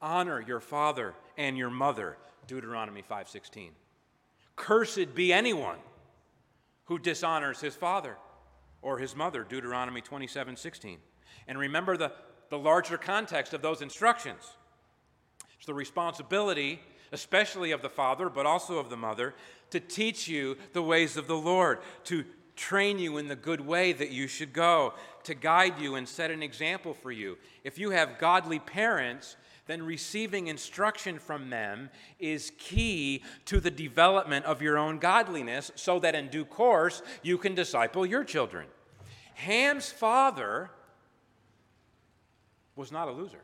Honor 0.00 0.40
your 0.40 0.60
father 0.60 1.14
and 1.36 1.58
your 1.58 1.70
mother, 1.70 2.16
Deuteronomy 2.46 3.02
5:16. 3.02 3.72
Cursed 4.54 5.12
be 5.16 5.32
anyone 5.32 5.80
who 6.84 7.00
dishonors 7.00 7.60
his 7.60 7.74
father 7.74 8.16
or 8.80 8.98
his 8.98 9.16
mother, 9.16 9.42
Deuteronomy 9.42 10.00
27:16. 10.00 11.00
And 11.48 11.58
remember 11.58 11.96
the, 11.96 12.12
the 12.48 12.60
larger 12.60 12.96
context 12.96 13.54
of 13.54 13.60
those 13.60 13.82
instructions. 13.82 14.52
It's 15.56 15.66
the 15.66 15.74
responsibility, 15.74 16.80
especially 17.10 17.72
of 17.72 17.82
the 17.82 17.90
father, 17.90 18.28
but 18.30 18.46
also 18.46 18.78
of 18.78 18.88
the 18.88 18.96
mother, 18.96 19.34
to 19.70 19.80
teach 19.80 20.28
you 20.28 20.56
the 20.74 20.82
ways 20.82 21.16
of 21.16 21.26
the 21.26 21.36
Lord, 21.36 21.80
to 22.04 22.24
train 22.58 22.98
you 22.98 23.16
in 23.16 23.28
the 23.28 23.36
good 23.36 23.60
way 23.60 23.92
that 23.92 24.10
you 24.10 24.26
should 24.26 24.52
go, 24.52 24.92
to 25.22 25.34
guide 25.34 25.78
you 25.78 25.94
and 25.94 26.06
set 26.06 26.30
an 26.30 26.42
example 26.42 26.92
for 26.92 27.12
you. 27.12 27.38
If 27.64 27.78
you 27.78 27.90
have 27.90 28.18
godly 28.18 28.58
parents, 28.58 29.36
then 29.66 29.82
receiving 29.82 30.48
instruction 30.48 31.18
from 31.18 31.50
them 31.50 31.88
is 32.18 32.52
key 32.58 33.22
to 33.44 33.60
the 33.60 33.70
development 33.70 34.44
of 34.44 34.60
your 34.60 34.76
own 34.76 34.98
godliness 34.98 35.70
so 35.76 35.98
that 36.00 36.14
in 36.14 36.28
due 36.28 36.44
course 36.44 37.02
you 37.22 37.38
can 37.38 37.54
disciple 37.54 38.04
your 38.04 38.24
children. 38.24 38.66
Ham's 39.34 39.92
father 39.92 40.70
was 42.74 42.90
not 42.90 43.08
a 43.08 43.12
loser. 43.12 43.42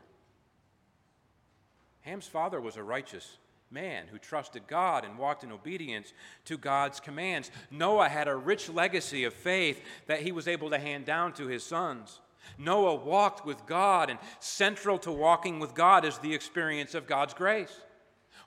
Ham's 2.01 2.27
father 2.27 2.59
was 2.59 2.75
a 2.75 2.83
righteous 2.83 3.37
man 3.71 4.07
who 4.07 4.17
trusted 4.17 4.67
God 4.67 5.03
and 5.03 5.17
walked 5.17 5.43
in 5.43 5.51
obedience 5.51 6.13
to 6.45 6.57
God's 6.57 6.99
commands. 6.99 7.51
Noah 7.71 8.09
had 8.09 8.27
a 8.27 8.35
rich 8.35 8.69
legacy 8.69 9.23
of 9.23 9.33
faith 9.33 9.81
that 10.07 10.21
he 10.21 10.31
was 10.31 10.47
able 10.47 10.69
to 10.69 10.79
hand 10.79 11.05
down 11.05 11.33
to 11.33 11.47
his 11.47 11.63
sons. 11.63 12.19
Noah 12.57 12.95
walked 12.95 13.45
with 13.45 13.65
God, 13.65 14.09
and 14.09 14.19
central 14.39 14.99
to 14.99 15.11
walking 15.11 15.59
with 15.59 15.73
God 15.73 16.05
is 16.05 16.17
the 16.19 16.33
experience 16.33 16.93
of 16.93 17.07
God's 17.07 17.33
grace. 17.33 17.81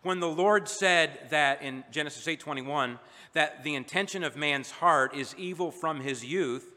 When 0.02 0.20
the 0.20 0.28
Lord 0.28 0.68
said 0.68 1.28
that 1.30 1.62
in 1.62 1.84
Genesis 1.90 2.26
8:21 2.28 3.00
that 3.32 3.64
the 3.64 3.74
intention 3.74 4.22
of 4.22 4.36
man's 4.36 4.70
heart 4.70 5.14
is 5.14 5.34
evil 5.36 5.72
from 5.72 6.00
his 6.00 6.24
youth, 6.24 6.74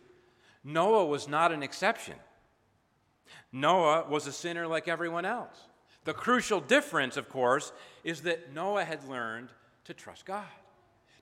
Noah 0.63 1.05
was 1.05 1.27
not 1.27 1.51
an 1.51 1.63
exception. 1.63 2.19
Noah 3.51 4.07
was 4.09 4.27
a 4.27 4.31
sinner 4.31 4.67
like 4.67 4.87
everyone 4.87 5.25
else. 5.25 5.67
The 6.03 6.13
crucial 6.13 6.59
difference, 6.59 7.15
of 7.17 7.29
course, 7.29 7.71
is 8.03 8.21
that 8.21 8.53
Noah 8.53 8.85
had 8.85 9.07
learned 9.07 9.49
to 9.85 9.93
trust 9.93 10.25
God, 10.25 10.45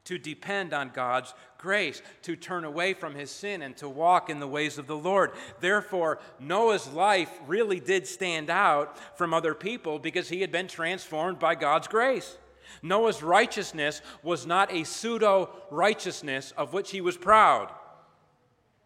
to 0.06 0.18
depend 0.18 0.74
on 0.74 0.92
God's 0.94 1.34
grace, 1.58 2.02
to 2.22 2.38
turn 2.38 2.64
away 2.64 2.94
from 2.94 3.16
his 3.16 3.30
sin 3.30 3.62
and 3.62 3.76
to 3.78 3.90
walk 3.90 4.30
in 4.30 4.40
the 4.40 4.48
ways 4.48 4.78
of 4.78 4.88
the 4.88 4.96
Lord. 4.96 5.32
Therefore, 5.60 6.20
Noah's 6.40 6.88
life 6.88 7.32
really 7.46 7.82
did 7.82 8.08
stand 8.08 8.50
out 8.50 8.98
from 9.18 9.34
other 9.34 9.54
people 9.54 10.00
because 10.00 10.30
he 10.30 10.42
had 10.42 10.52
been 10.52 10.68
transformed 10.68 11.40
by 11.40 11.56
God's 11.56 11.88
grace. 11.88 12.38
Noah's 12.82 13.22
righteousness 13.22 14.02
was 14.24 14.46
not 14.46 14.72
a 14.72 14.86
pseudo 14.86 15.54
righteousness 15.70 16.54
of 16.56 16.72
which 16.72 16.92
he 16.92 17.02
was 17.02 17.18
proud. 17.18 17.74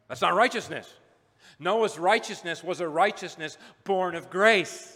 That's 0.08 0.21
not 0.21 0.34
righteousness. 0.34 0.91
Noah's 1.60 1.99
righteousness 1.99 2.63
was 2.63 2.79
a 2.79 2.88
righteousness 2.88 3.58
born 3.84 4.15
of 4.15 4.32
grace 4.32 4.92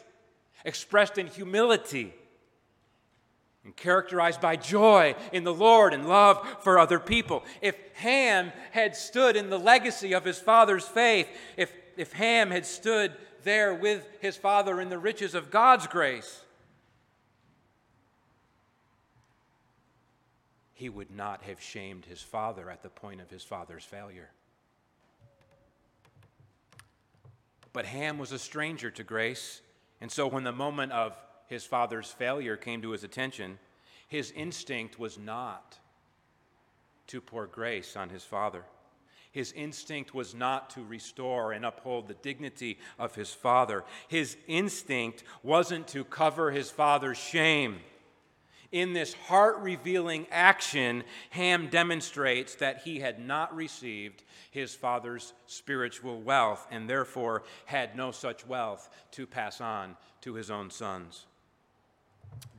expressed 0.68 1.18
in 1.18 1.28
humility 1.28 2.14
and 3.64 3.74
characterized 3.76 4.42
by 4.42 4.58
joy 4.58 5.16
in 5.32 5.46
the 5.46 5.54
Lord 5.54 5.94
and 5.94 6.08
love 6.08 6.46
for 6.60 6.78
other 6.78 7.00
people. 7.00 7.44
If 7.62 7.76
Ham 7.96 8.52
had 8.72 8.96
stood 8.96 9.38
in 9.38 9.50
the 9.50 9.58
legacy 9.58 10.14
of 10.14 10.26
his 10.26 10.38
father's 10.38 10.86
faith, 10.86 11.28
if, 11.56 11.72
if 11.96 12.12
Ham 12.12 12.52
had 12.52 12.66
stood 12.66 13.14
there 13.44 13.74
with 13.74 14.06
his 14.20 14.36
father 14.36 14.82
in 14.82 14.90
the 14.90 15.00
riches 15.00 15.36
of 15.36 15.52
God's 15.52 15.88
grace, 15.88 16.42
he 20.74 20.90
would 20.90 21.16
not 21.16 21.44
have 21.44 21.62
shamed 21.62 22.06
his 22.06 22.22
father 22.22 22.70
at 22.70 22.84
the 22.84 22.90
point 22.90 23.22
of 23.22 23.30
his 23.30 23.44
father's 23.44 23.86
failure. 23.86 24.32
But 27.72 27.86
Ham 27.86 28.18
was 28.18 28.34
a 28.34 28.40
stranger 28.40 28.92
to 28.92 29.04
grace 29.04 29.62
and 30.00 30.12
so, 30.12 30.28
when 30.28 30.44
the 30.44 30.52
moment 30.52 30.92
of 30.92 31.16
his 31.48 31.66
father's 31.66 32.12
failure 32.12 32.58
came 32.58 32.82
to 32.82 32.92
his 32.92 33.04
attention, 33.04 33.58
his 34.08 34.32
instinct 34.32 35.00
was 35.00 35.18
not 35.18 35.78
to 37.08 37.22
pour 37.22 37.48
grace 37.48 37.96
on 37.96 38.10
his 38.10 38.24
father. 38.24 38.64
His 39.32 39.52
instinct 39.52 40.14
was 40.14 40.34
not 40.34 40.70
to 40.72 40.84
restore 40.84 41.52
and 41.52 41.66
uphold 41.66 42.08
the 42.08 42.16
dignity 42.16 42.80
of 42.98 43.16
his 43.16 43.34
father. 43.34 43.84
His 44.08 44.38
instinct 44.48 45.24
wasn't 45.44 45.88
to 45.90 46.04
cover 46.04 46.52
his 46.52 46.72
father's 46.72 47.18
shame. 47.18 47.80
In 48.72 48.94
this 48.94 49.14
heart 49.14 49.58
revealing 49.60 50.28
action, 50.30 51.04
Ham 51.30 51.68
demonstrates 51.68 52.56
that 52.56 52.82
he 52.84 53.00
had 53.00 53.20
not 53.20 53.56
received 53.56 54.24
his 54.52 54.76
father's 54.76 55.34
spiritual 55.46 56.22
wealth 56.22 56.68
and 56.70 56.90
therefore 56.90 57.44
had 57.66 57.96
no 57.96 58.12
such 58.12 58.46
wealth 58.46 58.90
to 59.12 59.26
pass 59.26 59.62
on 59.62 59.96
to 60.22 60.34
his 60.34 60.52
own 60.52 60.70
sons. 60.70 61.26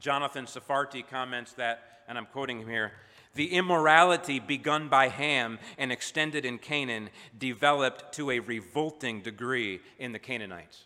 Jonathan 0.01 0.47
Sarfati 0.47 1.07
comments 1.07 1.53
that, 1.55 2.03
and 2.09 2.17
I'm 2.17 2.27
quoting 2.27 2.61
him 2.61 2.69
here 2.69 2.93
the 3.35 3.53
immorality 3.53 4.41
begun 4.41 4.89
by 4.89 5.09
Ham 5.09 5.59
and 5.77 5.93
extended 5.93 6.45
in 6.45 6.59
Canaan 6.59 7.11
developed 7.39 8.15
to 8.15 8.31
a 8.31 8.41
revolting 8.41 9.21
degree 9.21 9.81
in 9.99 10.13
the 10.13 10.19
Canaanites. 10.19 10.85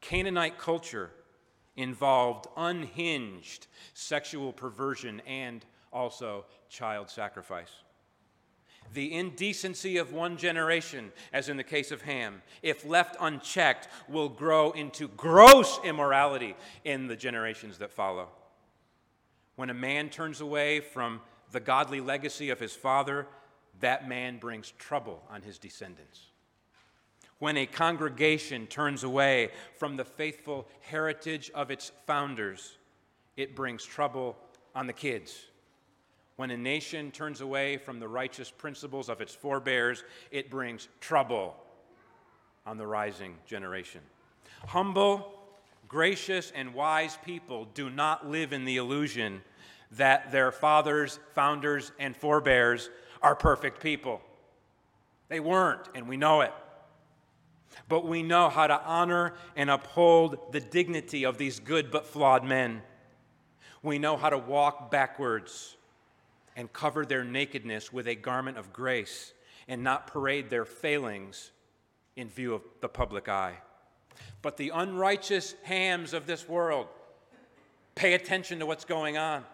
Canaanite 0.00 0.58
culture 0.58 1.10
involved 1.76 2.46
unhinged 2.56 3.66
sexual 3.94 4.52
perversion 4.52 5.20
and 5.26 5.64
also 5.92 6.44
child 6.68 7.10
sacrifice. 7.10 7.70
The 8.94 9.12
indecency 9.12 9.96
of 9.96 10.12
one 10.12 10.36
generation, 10.36 11.12
as 11.32 11.48
in 11.48 11.56
the 11.56 11.64
case 11.64 11.90
of 11.90 12.02
Ham, 12.02 12.42
if 12.62 12.84
left 12.84 13.16
unchecked, 13.20 13.88
will 14.08 14.28
grow 14.28 14.70
into 14.72 15.08
gross 15.08 15.80
immorality 15.84 16.54
in 16.84 17.08
the 17.08 17.16
generations 17.16 17.78
that 17.78 17.90
follow. 17.90 18.28
When 19.56 19.70
a 19.70 19.74
man 19.74 20.08
turns 20.08 20.40
away 20.40 20.80
from 20.80 21.20
the 21.50 21.60
godly 21.60 22.00
legacy 22.00 22.50
of 22.50 22.60
his 22.60 22.74
father, 22.74 23.26
that 23.80 24.08
man 24.08 24.38
brings 24.38 24.72
trouble 24.78 25.22
on 25.30 25.42
his 25.42 25.58
descendants. 25.58 26.26
When 27.38 27.58
a 27.58 27.66
congregation 27.66 28.66
turns 28.66 29.04
away 29.04 29.50
from 29.76 29.96
the 29.96 30.04
faithful 30.04 30.66
heritage 30.80 31.50
of 31.54 31.70
its 31.70 31.92
founders, 32.06 32.78
it 33.36 33.54
brings 33.54 33.84
trouble 33.84 34.36
on 34.74 34.86
the 34.86 34.94
kids. 34.94 35.44
When 36.36 36.50
a 36.50 36.56
nation 36.56 37.10
turns 37.10 37.42
away 37.42 37.76
from 37.76 38.00
the 38.00 38.08
righteous 38.08 38.50
principles 38.50 39.08
of 39.08 39.20
its 39.20 39.34
forebears, 39.34 40.02
it 40.30 40.50
brings 40.50 40.88
trouble 41.00 41.56
on 42.64 42.78
the 42.78 42.86
rising 42.86 43.36
generation. 43.46 44.00
Humble, 44.66 45.32
gracious, 45.88 46.52
and 46.54 46.74
wise 46.74 47.18
people 47.24 47.66
do 47.74 47.90
not 47.90 48.28
live 48.28 48.52
in 48.54 48.64
the 48.64 48.78
illusion 48.78 49.42
that 49.92 50.32
their 50.32 50.50
fathers, 50.50 51.20
founders, 51.34 51.92
and 51.98 52.16
forebears 52.16 52.90
are 53.22 53.34
perfect 53.34 53.82
people. 53.82 54.20
They 55.28 55.40
weren't, 55.40 55.88
and 55.94 56.08
we 56.08 56.16
know 56.16 56.40
it 56.40 56.52
but 57.88 58.06
we 58.06 58.22
know 58.22 58.48
how 58.48 58.66
to 58.66 58.80
honor 58.84 59.34
and 59.54 59.70
uphold 59.70 60.52
the 60.52 60.60
dignity 60.60 61.24
of 61.24 61.38
these 61.38 61.60
good 61.60 61.90
but 61.90 62.06
flawed 62.06 62.44
men. 62.44 62.82
We 63.82 63.98
know 63.98 64.16
how 64.16 64.30
to 64.30 64.38
walk 64.38 64.90
backwards 64.90 65.76
and 66.56 66.72
cover 66.72 67.04
their 67.04 67.22
nakedness 67.24 67.92
with 67.92 68.08
a 68.08 68.14
garment 68.14 68.56
of 68.56 68.72
grace 68.72 69.32
and 69.68 69.82
not 69.82 70.06
parade 70.06 70.50
their 70.50 70.64
failings 70.64 71.50
in 72.16 72.28
view 72.28 72.54
of 72.54 72.62
the 72.80 72.88
public 72.88 73.28
eye. 73.28 73.58
But 74.42 74.56
the 74.56 74.70
unrighteous 74.70 75.54
hams 75.62 76.14
of 76.14 76.26
this 76.26 76.48
world 76.48 76.86
pay 77.94 78.14
attention 78.14 78.58
to 78.60 78.66
what's 78.66 78.84
going 78.84 79.18
on. 79.18 79.44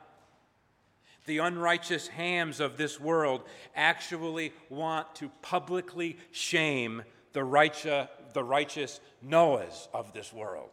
The 1.27 1.39
unrighteous 1.39 2.09
hams 2.09 2.61
of 2.61 2.77
this 2.77 2.99
world 2.99 3.43
actually 3.77 4.53
want 4.69 5.15
to 5.17 5.31
publicly 5.41 6.17
shame 6.31 7.03
the 7.33 7.45
righteous, 7.45 8.09
the 8.33 8.45
righteous 8.45 9.01
Noahs 9.25 9.89
of 9.93 10.13
this 10.13 10.33
world 10.33 10.71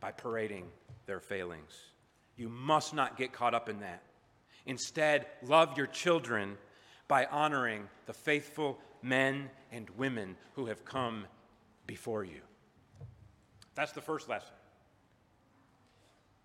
by 0.00 0.12
parading 0.12 0.66
their 1.06 1.20
failings. 1.20 1.72
You 2.36 2.48
must 2.48 2.94
not 2.94 3.16
get 3.16 3.32
caught 3.32 3.54
up 3.54 3.68
in 3.68 3.80
that. 3.80 4.02
Instead, 4.66 5.26
love 5.42 5.76
your 5.76 5.86
children 5.86 6.56
by 7.06 7.26
honoring 7.26 7.88
the 8.06 8.12
faithful 8.12 8.78
men 9.02 9.50
and 9.70 9.88
women 9.90 10.36
who 10.54 10.66
have 10.66 10.84
come 10.84 11.26
before 11.86 12.24
you. 12.24 12.40
That's 13.74 13.92
the 13.92 14.00
first 14.00 14.28
lesson. 14.28 14.54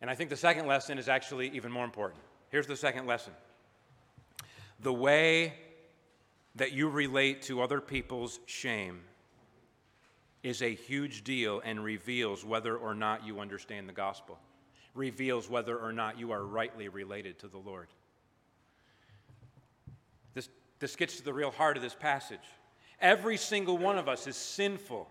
And 0.02 0.10
I 0.10 0.15
think 0.15 0.30
the 0.30 0.38
second 0.38 0.68
lesson 0.68 0.98
is 0.98 1.10
actually 1.10 1.50
even 1.50 1.72
more 1.72 1.86
important. 1.86 2.22
Here's 2.50 2.68
the 2.68 2.76
second 2.76 3.06
lesson 3.06 3.34
the 4.82 4.94
way 4.94 5.54
that 6.60 6.74
you 6.74 6.90
relate 6.90 7.42
to 7.42 7.62
other 7.62 7.80
people's 7.80 8.42
shame 8.46 9.00
is 10.44 10.62
a 10.62 10.76
huge 10.76 11.24
deal 11.24 11.62
and 11.64 11.82
reveals 11.82 12.44
whether 12.44 12.76
or 12.76 12.94
not 12.94 13.26
you 13.26 13.40
understand 13.40 13.88
the 13.88 13.94
gospel, 13.94 14.38
reveals 14.94 15.50
whether 15.50 15.78
or 15.78 15.94
not 15.94 16.20
you 16.20 16.32
are 16.32 16.46
rightly 16.46 16.90
related 16.90 17.40
to 17.40 17.48
the 17.48 17.58
Lord. 17.58 17.88
This, 20.34 20.50
this 20.80 20.98
gets 20.98 21.16
to 21.18 21.24
the 21.24 21.34
real 21.34 21.52
heart 21.52 21.78
of 21.78 21.84
this 21.84 21.96
passage. 21.96 22.40
Every 23.00 23.38
single 23.38 23.78
one 23.78 23.98
of 23.98 24.10
us 24.10 24.28
is 24.28 24.36
sinful. 24.36 25.08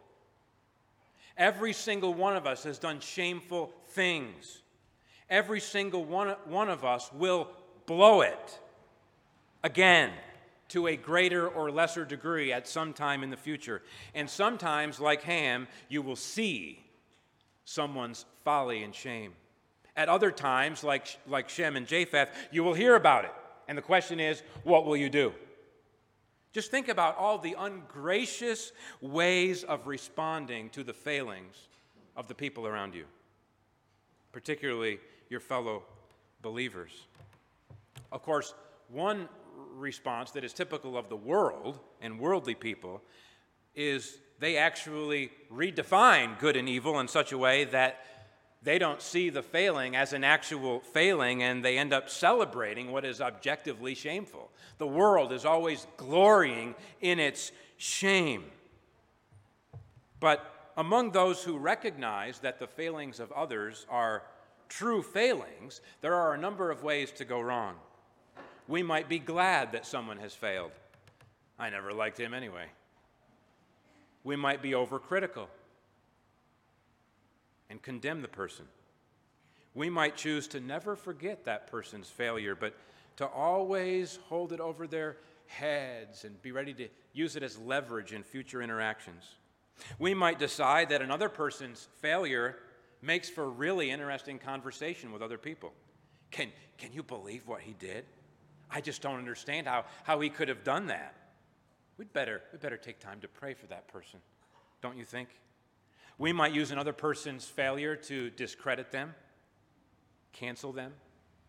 Every 1.38 1.72
single 1.72 2.12
one 2.12 2.36
of 2.36 2.46
us 2.46 2.64
has 2.64 2.78
done 2.78 3.00
shameful 3.00 3.72
things. 3.88 4.60
Every 5.30 5.60
single 5.60 6.04
one, 6.04 6.36
one 6.44 6.68
of 6.68 6.84
us 6.84 7.10
will 7.14 7.48
blow 7.86 8.20
it 8.20 8.58
again 9.64 10.10
to 10.68 10.86
a 10.86 10.96
greater 10.96 11.48
or 11.48 11.70
lesser 11.70 12.04
degree 12.04 12.52
at 12.52 12.68
some 12.68 12.92
time 12.92 13.22
in 13.22 13.30
the 13.30 13.36
future. 13.36 13.82
And 14.14 14.28
sometimes, 14.28 15.00
like 15.00 15.22
Ham, 15.22 15.66
you 15.88 16.02
will 16.02 16.16
see 16.16 16.84
someone's 17.64 18.24
folly 18.44 18.82
and 18.82 18.94
shame. 18.94 19.32
At 19.96 20.08
other 20.08 20.30
times, 20.30 20.84
like, 20.84 21.18
like 21.26 21.48
Shem 21.48 21.76
and 21.76 21.86
Japheth, 21.86 22.30
you 22.52 22.62
will 22.62 22.74
hear 22.74 22.94
about 22.94 23.24
it. 23.24 23.32
And 23.66 23.76
the 23.76 23.82
question 23.82 24.20
is, 24.20 24.42
what 24.64 24.86
will 24.86 24.96
you 24.96 25.10
do? 25.10 25.32
Just 26.52 26.70
think 26.70 26.88
about 26.88 27.16
all 27.18 27.38
the 27.38 27.54
ungracious 27.58 28.72
ways 29.00 29.64
of 29.64 29.86
responding 29.86 30.70
to 30.70 30.82
the 30.82 30.94
failings 30.94 31.68
of 32.16 32.26
the 32.26 32.34
people 32.34 32.66
around 32.66 32.94
you, 32.94 33.04
particularly 34.32 34.98
your 35.28 35.40
fellow 35.40 35.82
believers. 36.40 37.06
Of 38.10 38.22
course, 38.22 38.54
one 38.88 39.28
response 39.78 40.30
that 40.32 40.44
is 40.44 40.52
typical 40.52 40.96
of 40.96 41.08
the 41.08 41.16
world 41.16 41.78
and 42.00 42.18
worldly 42.18 42.54
people 42.54 43.02
is 43.74 44.18
they 44.40 44.56
actually 44.56 45.30
redefine 45.52 46.38
good 46.38 46.56
and 46.56 46.68
evil 46.68 47.00
in 47.00 47.08
such 47.08 47.32
a 47.32 47.38
way 47.38 47.64
that 47.64 48.04
they 48.62 48.78
don't 48.78 49.00
see 49.00 49.30
the 49.30 49.42
failing 49.42 49.94
as 49.94 50.12
an 50.12 50.24
actual 50.24 50.80
failing 50.80 51.42
and 51.42 51.64
they 51.64 51.78
end 51.78 51.92
up 51.92 52.10
celebrating 52.10 52.90
what 52.90 53.04
is 53.04 53.20
objectively 53.20 53.94
shameful. 53.94 54.50
The 54.78 54.86
world 54.86 55.32
is 55.32 55.44
always 55.44 55.86
glorying 55.96 56.74
in 57.00 57.20
its 57.20 57.52
shame. 57.76 58.44
But 60.20 60.72
among 60.76 61.12
those 61.12 61.42
who 61.42 61.56
recognize 61.56 62.40
that 62.40 62.58
the 62.58 62.66
failings 62.66 63.20
of 63.20 63.30
others 63.32 63.86
are 63.88 64.24
true 64.68 65.02
failings, 65.02 65.80
there 66.00 66.14
are 66.14 66.34
a 66.34 66.38
number 66.38 66.70
of 66.70 66.82
ways 66.82 67.12
to 67.12 67.24
go 67.24 67.40
wrong. 67.40 67.76
We 68.68 68.82
might 68.82 69.08
be 69.08 69.18
glad 69.18 69.72
that 69.72 69.86
someone 69.86 70.18
has 70.18 70.34
failed. 70.34 70.70
I 71.58 71.70
never 71.70 71.92
liked 71.92 72.20
him 72.20 72.34
anyway. 72.34 72.66
We 74.22 74.36
might 74.36 74.60
be 74.62 74.72
overcritical 74.72 75.46
and 77.70 77.80
condemn 77.82 78.20
the 78.20 78.28
person. 78.28 78.66
We 79.74 79.88
might 79.88 80.16
choose 80.16 80.46
to 80.48 80.60
never 80.60 80.96
forget 80.96 81.46
that 81.46 81.66
person's 81.68 82.08
failure, 82.08 82.54
but 82.54 82.74
to 83.16 83.26
always 83.26 84.18
hold 84.28 84.52
it 84.52 84.60
over 84.60 84.86
their 84.86 85.16
heads 85.46 86.24
and 86.24 86.40
be 86.42 86.52
ready 86.52 86.74
to 86.74 86.88
use 87.14 87.36
it 87.36 87.42
as 87.42 87.58
leverage 87.58 88.12
in 88.12 88.22
future 88.22 88.60
interactions. 88.60 89.24
We 89.98 90.12
might 90.12 90.38
decide 90.38 90.90
that 90.90 91.00
another 91.00 91.28
person's 91.28 91.88
failure 92.00 92.56
makes 93.00 93.30
for 93.30 93.48
really 93.48 93.90
interesting 93.90 94.38
conversation 94.38 95.10
with 95.10 95.22
other 95.22 95.38
people. 95.38 95.72
Can, 96.30 96.48
can 96.76 96.92
you 96.92 97.02
believe 97.02 97.46
what 97.46 97.62
he 97.62 97.72
did? 97.78 98.04
I 98.70 98.80
just 98.80 99.02
don't 99.02 99.16
understand 99.16 99.66
how, 99.66 99.84
how 100.04 100.20
he 100.20 100.28
could 100.28 100.48
have 100.48 100.64
done 100.64 100.86
that. 100.88 101.14
We'd 101.96 102.12
better, 102.12 102.42
we'd 102.52 102.60
better 102.60 102.76
take 102.76 103.00
time 103.00 103.20
to 103.20 103.28
pray 103.28 103.54
for 103.54 103.66
that 103.66 103.88
person, 103.88 104.20
don't 104.82 104.96
you 104.96 105.04
think? 105.04 105.28
We 106.18 106.32
might 106.32 106.52
use 106.52 106.70
another 106.70 106.92
person's 106.92 107.44
failure 107.44 107.96
to 107.96 108.30
discredit 108.30 108.90
them, 108.90 109.14
cancel 110.32 110.72
them, 110.72 110.92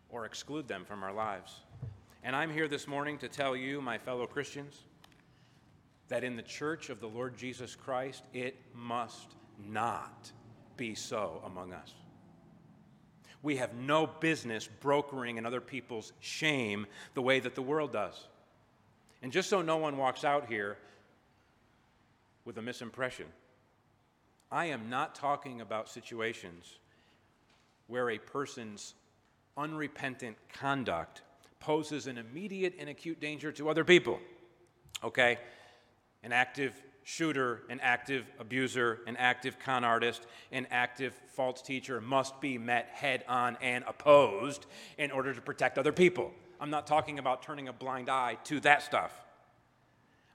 or 0.08 0.26
exclude 0.26 0.68
them 0.68 0.84
from 0.84 1.02
our 1.02 1.12
lives. 1.12 1.60
And 2.22 2.36
I'm 2.36 2.52
here 2.52 2.68
this 2.68 2.86
morning 2.86 3.18
to 3.18 3.28
tell 3.28 3.56
you, 3.56 3.80
my 3.80 3.98
fellow 3.98 4.26
Christians, 4.26 4.82
that 6.08 6.24
in 6.24 6.36
the 6.36 6.42
church 6.42 6.90
of 6.90 7.00
the 7.00 7.08
Lord 7.08 7.36
Jesus 7.36 7.74
Christ, 7.76 8.24
it 8.34 8.56
must 8.74 9.34
not 9.68 10.30
be 10.76 10.94
so 10.94 11.40
among 11.44 11.72
us. 11.72 11.94
We 13.42 13.56
have 13.56 13.74
no 13.74 14.06
business 14.06 14.68
brokering 14.80 15.38
in 15.38 15.46
other 15.46 15.60
people's 15.60 16.12
shame 16.20 16.86
the 17.14 17.22
way 17.22 17.40
that 17.40 17.54
the 17.54 17.62
world 17.62 17.92
does. 17.92 18.28
And 19.22 19.32
just 19.32 19.48
so 19.48 19.62
no 19.62 19.76
one 19.76 19.96
walks 19.96 20.24
out 20.24 20.46
here 20.46 20.76
with 22.44 22.58
a 22.58 22.60
misimpression, 22.60 23.26
I 24.50 24.66
am 24.66 24.90
not 24.90 25.14
talking 25.14 25.60
about 25.60 25.88
situations 25.88 26.78
where 27.86 28.10
a 28.10 28.18
person's 28.18 28.94
unrepentant 29.56 30.36
conduct 30.52 31.22
poses 31.60 32.06
an 32.06 32.18
immediate 32.18 32.74
and 32.78 32.88
acute 32.88 33.20
danger 33.20 33.52
to 33.52 33.68
other 33.68 33.84
people. 33.84 34.18
Okay? 35.04 35.38
An 36.22 36.32
active 36.32 36.74
shooter, 37.04 37.62
an 37.68 37.80
active 37.80 38.24
abuser, 38.38 39.00
an 39.06 39.16
active 39.16 39.58
con 39.58 39.84
artist, 39.84 40.26
an 40.52 40.66
active 40.70 41.14
false 41.28 41.62
teacher 41.62 42.00
must 42.00 42.40
be 42.40 42.58
met 42.58 42.88
head 42.92 43.24
on 43.28 43.56
and 43.60 43.84
opposed 43.86 44.66
in 44.98 45.10
order 45.10 45.32
to 45.34 45.40
protect 45.40 45.78
other 45.78 45.92
people. 45.92 46.32
I'm 46.60 46.70
not 46.70 46.86
talking 46.86 47.18
about 47.18 47.42
turning 47.42 47.68
a 47.68 47.72
blind 47.72 48.10
eye 48.10 48.36
to 48.44 48.60
that 48.60 48.82
stuff. 48.82 49.12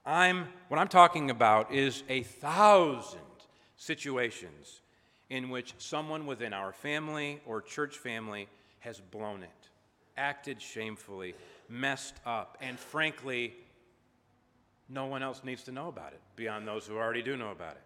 I'm 0.04 0.48
what 0.68 0.78
I'm 0.78 0.88
talking 0.88 1.30
about 1.30 1.72
is 1.72 2.02
a 2.08 2.22
thousand 2.22 3.20
situations 3.76 4.80
in 5.30 5.50
which 5.50 5.74
someone 5.78 6.26
within 6.26 6.52
our 6.52 6.72
family 6.72 7.40
or 7.46 7.60
church 7.60 7.98
family 7.98 8.48
has 8.80 9.00
blown 9.00 9.42
it, 9.42 9.68
acted 10.16 10.62
shamefully, 10.62 11.34
messed 11.68 12.14
up, 12.24 12.56
and 12.60 12.78
frankly 12.78 13.54
no 14.88 15.06
one 15.06 15.22
else 15.22 15.42
needs 15.44 15.62
to 15.64 15.72
know 15.72 15.88
about 15.88 16.12
it 16.12 16.20
beyond 16.36 16.66
those 16.66 16.86
who 16.86 16.96
already 16.96 17.22
do 17.22 17.36
know 17.36 17.50
about 17.50 17.72
it. 17.72 17.82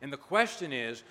And 0.00 0.12
the 0.12 0.16
question 0.16 0.72
is 0.72 1.02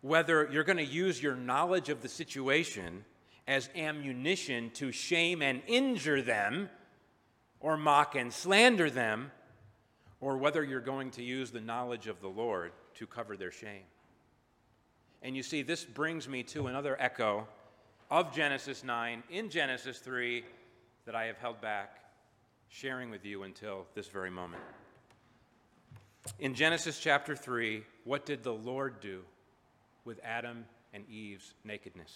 whether 0.00 0.48
you're 0.50 0.64
going 0.64 0.78
to 0.78 0.84
use 0.84 1.22
your 1.22 1.36
knowledge 1.36 1.88
of 1.88 2.02
the 2.02 2.08
situation 2.08 3.04
as 3.46 3.68
ammunition 3.74 4.70
to 4.74 4.92
shame 4.92 5.42
and 5.42 5.62
injure 5.66 6.22
them, 6.22 6.68
or 7.60 7.76
mock 7.76 8.14
and 8.14 8.32
slander 8.32 8.90
them, 8.90 9.30
or 10.20 10.36
whether 10.36 10.62
you're 10.62 10.80
going 10.80 11.10
to 11.10 11.22
use 11.22 11.50
the 11.50 11.60
knowledge 11.60 12.06
of 12.06 12.20
the 12.20 12.28
Lord 12.28 12.72
to 12.94 13.06
cover 13.06 13.36
their 13.36 13.50
shame. 13.50 13.82
And 15.22 15.36
you 15.36 15.42
see, 15.42 15.62
this 15.62 15.84
brings 15.84 16.28
me 16.28 16.42
to 16.44 16.66
another 16.66 16.96
echo 17.00 17.46
of 18.10 18.34
Genesis 18.34 18.84
9 18.84 19.22
in 19.30 19.50
Genesis 19.50 19.98
3 19.98 20.44
that 21.06 21.14
I 21.14 21.24
have 21.24 21.38
held 21.38 21.60
back 21.60 22.01
sharing 22.72 23.10
with 23.10 23.24
you 23.24 23.42
until 23.42 23.86
this 23.94 24.08
very 24.08 24.30
moment. 24.30 24.62
In 26.38 26.54
Genesis 26.54 26.98
chapter 26.98 27.36
3, 27.36 27.84
what 28.04 28.24
did 28.24 28.42
the 28.42 28.52
Lord 28.52 29.00
do 29.00 29.22
with 30.04 30.18
Adam 30.24 30.64
and 30.94 31.04
Eve's 31.08 31.52
nakedness? 31.64 32.10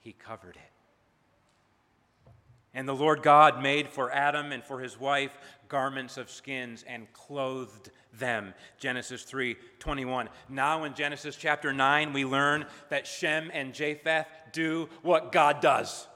He 0.00 0.12
covered 0.12 0.56
it. 0.56 2.30
And 2.74 2.86
the 2.86 2.94
Lord 2.94 3.22
God 3.22 3.62
made 3.62 3.88
for 3.88 4.12
Adam 4.12 4.52
and 4.52 4.62
for 4.62 4.80
his 4.80 5.00
wife 5.00 5.36
garments 5.66 6.18
of 6.18 6.30
skins 6.30 6.84
and 6.86 7.10
clothed 7.14 7.90
them. 8.18 8.52
Genesis 8.78 9.22
3 9.22 9.56
21. 9.78 10.28
Now, 10.50 10.84
in 10.84 10.92
Genesis 10.92 11.36
chapter 11.36 11.72
9, 11.72 12.12
we 12.12 12.26
learn 12.26 12.66
that 12.90 13.06
Shem 13.06 13.50
and 13.54 13.72
Japheth 13.72 14.26
do 14.52 14.90
what 15.00 15.32
God 15.32 15.62
does 15.62 16.06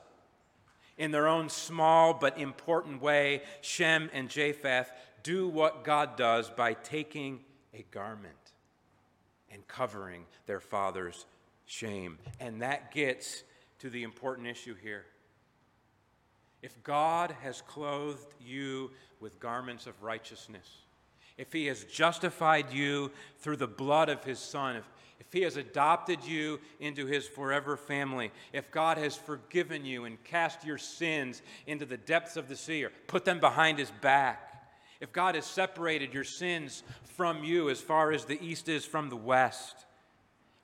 in 1.00 1.12
their 1.12 1.26
own 1.26 1.48
small 1.48 2.12
but 2.12 2.38
important 2.38 3.00
way, 3.00 3.40
Shem 3.62 4.10
and 4.12 4.28
Japheth 4.28 4.92
do 5.22 5.48
what 5.48 5.82
God 5.82 6.14
does 6.14 6.50
by 6.50 6.74
taking 6.74 7.40
a 7.72 7.86
garment 7.90 8.34
and 9.50 9.66
covering 9.66 10.26
their 10.46 10.60
father's 10.60 11.24
shame. 11.64 12.18
And 12.38 12.60
that 12.60 12.92
gets 12.92 13.44
to 13.78 13.88
the 13.88 14.02
important 14.02 14.46
issue 14.46 14.74
here. 14.74 15.06
If 16.60 16.80
God 16.82 17.34
has 17.42 17.62
clothed 17.62 18.34
you 18.38 18.90
with 19.20 19.40
garments 19.40 19.86
of 19.86 20.02
righteousness, 20.02 20.68
if 21.38 21.50
He 21.50 21.64
has 21.68 21.84
justified 21.84 22.74
you 22.74 23.10
through 23.38 23.56
the 23.56 23.66
blood 23.66 24.10
of 24.10 24.22
His 24.22 24.38
Son, 24.38 24.76
if, 24.76 24.84
if 25.30 25.34
He 25.34 25.42
has 25.42 25.56
adopted 25.56 26.24
you 26.24 26.58
into 26.80 27.06
His 27.06 27.24
forever 27.24 27.76
family, 27.76 28.32
if 28.52 28.68
God 28.72 28.98
has 28.98 29.14
forgiven 29.14 29.84
you 29.84 30.04
and 30.04 30.22
cast 30.24 30.64
your 30.64 30.76
sins 30.76 31.40
into 31.68 31.86
the 31.86 31.96
depths 31.96 32.36
of 32.36 32.48
the 32.48 32.56
sea 32.56 32.82
or 32.82 32.90
put 33.06 33.24
them 33.24 33.38
behind 33.38 33.78
His 33.78 33.92
back, 34.00 34.66
if 35.00 35.12
God 35.12 35.36
has 35.36 35.46
separated 35.46 36.12
your 36.12 36.24
sins 36.24 36.82
from 37.16 37.44
you 37.44 37.70
as 37.70 37.80
far 37.80 38.10
as 38.10 38.24
the 38.24 38.44
east 38.44 38.68
is 38.68 38.84
from 38.84 39.08
the 39.08 39.16
west, 39.16 39.86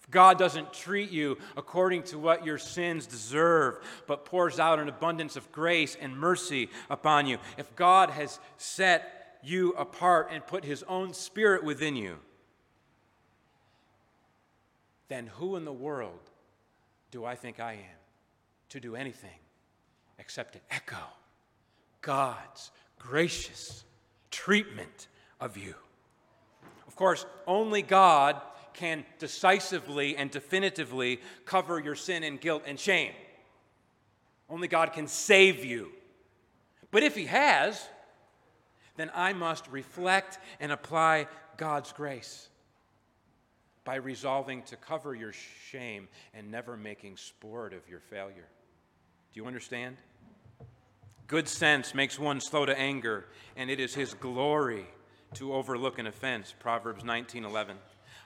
if 0.01 0.11
God 0.11 0.37
doesn't 0.37 0.73
treat 0.73 1.13
you 1.13 1.39
according 1.57 2.03
to 2.05 2.19
what 2.19 2.45
your 2.45 2.59
sins 2.59 3.07
deserve, 3.07 3.79
but 4.09 4.25
pours 4.25 4.59
out 4.59 4.81
an 4.81 4.89
abundance 4.89 5.37
of 5.37 5.53
grace 5.53 5.97
and 6.01 6.19
mercy 6.19 6.71
upon 6.91 7.29
you, 7.29 7.39
if 7.57 7.77
God 7.77 8.11
has 8.11 8.41
set 8.57 9.39
you 9.45 9.75
apart 9.75 10.31
and 10.33 10.45
put 10.45 10.65
His 10.65 10.83
own 10.89 11.15
Spirit 11.15 11.63
within 11.63 11.95
you, 11.95 12.17
then 15.09 15.27
who 15.27 15.57
in 15.57 15.65
the 15.65 15.73
world 15.73 16.31
do 17.11 17.25
I 17.25 17.35
think 17.35 17.61
I 17.61 17.73
am 17.73 18.01
to 18.71 18.81
do 18.81 18.97
anything 18.97 19.39
except 20.19 20.55
to 20.55 20.61
echo 20.71 20.97
God's 22.01 22.71
gracious 22.99 23.85
treatment 24.31 25.09
of 25.41 25.57
you? 25.57 25.75
Of 26.87 26.97
course, 26.97 27.27
only 27.47 27.83
God 27.83 28.41
can 28.73 29.05
decisively 29.19 30.17
and 30.17 30.31
definitively 30.31 31.21
cover 31.45 31.79
your 31.79 31.95
sin 31.95 32.23
and 32.23 32.41
guilt 32.41 32.63
and 32.67 32.79
shame. 32.79 33.13
Only 34.49 34.69
God 34.69 34.93
can 34.93 35.07
save 35.07 35.65
you. 35.65 35.91
But 36.91 37.03
if 37.03 37.15
he 37.15 37.27
has, 37.27 37.89
then 38.97 39.11
I 39.15 39.33
must 39.33 39.67
reflect 39.69 40.39
and 40.61 40.73
apply 40.73 41.27
God's 41.57 41.93
grace 41.93 42.49
by 43.87 43.95
resolving 43.95 44.63
to 44.65 44.77
cover 44.77 45.15
your 45.15 45.33
shame 45.71 46.09
and 46.35 46.51
never 46.51 46.77
making 46.77 47.17
sport 47.17 47.73
of 47.73 47.89
your 47.89 48.01
failure. 48.01 48.49
Do 49.33 49.41
you 49.41 49.47
understand? 49.47 49.97
Good 51.29 51.49
sense 51.49 51.95
makes 51.95 52.19
one 52.19 52.41
slow 52.41 52.67
to 52.67 52.79
anger, 52.79 53.27
and 53.57 53.71
it 53.71 53.81
is 53.81 53.95
his 53.95 54.13
glory 54.13 54.87
to 55.35 55.55
overlook 55.55 55.99
an 56.01 56.07
offense. 56.09 56.53
Proverbs 56.59 57.05
19:11. 57.05 57.79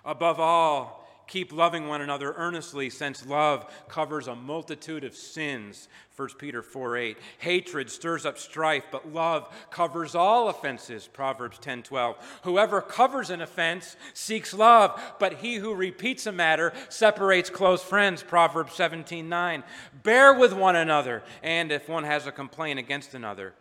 Above 0.05 0.41
all, 0.41 1.07
Keep 1.31 1.53
loving 1.53 1.87
one 1.87 2.01
another 2.01 2.35
earnestly, 2.37 2.91
since 2.91 3.25
love 3.25 3.65
covers 3.87 4.27
a 4.27 4.35
multitude 4.35 5.05
of 5.05 5.15
sins. 5.15 5.89
1 6.17 6.31
Peter 6.39 6.61
4 6.61 6.97
8. 6.97 7.19
Hatred 7.39 7.89
stirs 7.89 8.27
up 8.27 8.37
strife, 8.37 8.83
but 8.91 9.13
love 9.13 9.49
covers 9.71 10.17
all 10.17 10.49
offenses. 10.49 11.07
Proverbs 11.07 11.57
10 11.61 11.85
12. 11.85 12.41
Whoever 12.43 12.83
covers 12.83 13.31
an 13.31 13.43
offense 13.43 13.95
seeks 14.13 14.53
love, 14.53 15.01
but 15.21 15.35
he 15.35 15.55
who 15.55 15.73
repeats 15.73 16.27
a 16.27 16.33
matter 16.33 16.73
separates 16.89 17.49
close 17.49 17.81
friends. 17.81 18.25
Proverbs 18.25 18.75
17 18.75 19.29
9. 19.29 19.63
Bear 20.03 20.35
with 20.35 20.53
one 20.53 20.75
another, 20.75 21.23
and 21.45 21.71
if 21.71 21.89
one 21.89 22.03
has 22.03 22.27
a 22.27 22.33
complaint 22.33 22.81
against 22.81 23.15
another, 23.15 23.55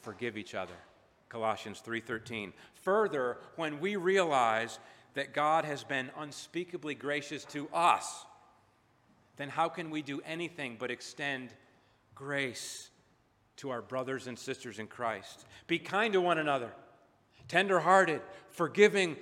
forgive 0.00 0.36
each 0.36 0.56
other. 0.56 0.74
Colossians 1.28 1.80
3:13. 1.86 2.52
Further, 2.82 3.38
when 3.54 3.78
we 3.78 3.94
realize 3.94 4.80
that 5.14 5.34
God 5.34 5.64
has 5.64 5.84
been 5.84 6.10
unspeakably 6.18 6.94
gracious 6.94 7.44
to 7.46 7.68
us, 7.72 8.24
then 9.36 9.48
how 9.48 9.68
can 9.68 9.90
we 9.90 10.02
do 10.02 10.20
anything 10.24 10.76
but 10.78 10.90
extend 10.90 11.50
grace 12.14 12.90
to 13.56 13.70
our 13.70 13.82
brothers 13.82 14.26
and 14.26 14.38
sisters 14.38 14.78
in 14.78 14.86
Christ? 14.86 15.46
Be 15.66 15.78
kind 15.78 16.12
to 16.14 16.20
one 16.20 16.38
another, 16.38 16.72
tenderhearted, 17.48 18.20
forgiving 18.50 19.16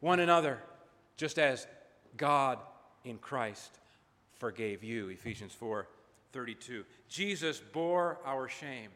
one 0.00 0.20
another, 0.20 0.60
just 1.16 1.38
as 1.38 1.66
God 2.16 2.58
in 3.04 3.18
Christ 3.18 3.78
forgave 4.38 4.82
you. 4.82 5.08
Ephesians 5.08 5.52
4 5.52 5.88
32. 6.32 6.84
Jesus 7.08 7.60
bore 7.72 8.18
our 8.24 8.48
shame 8.48 8.90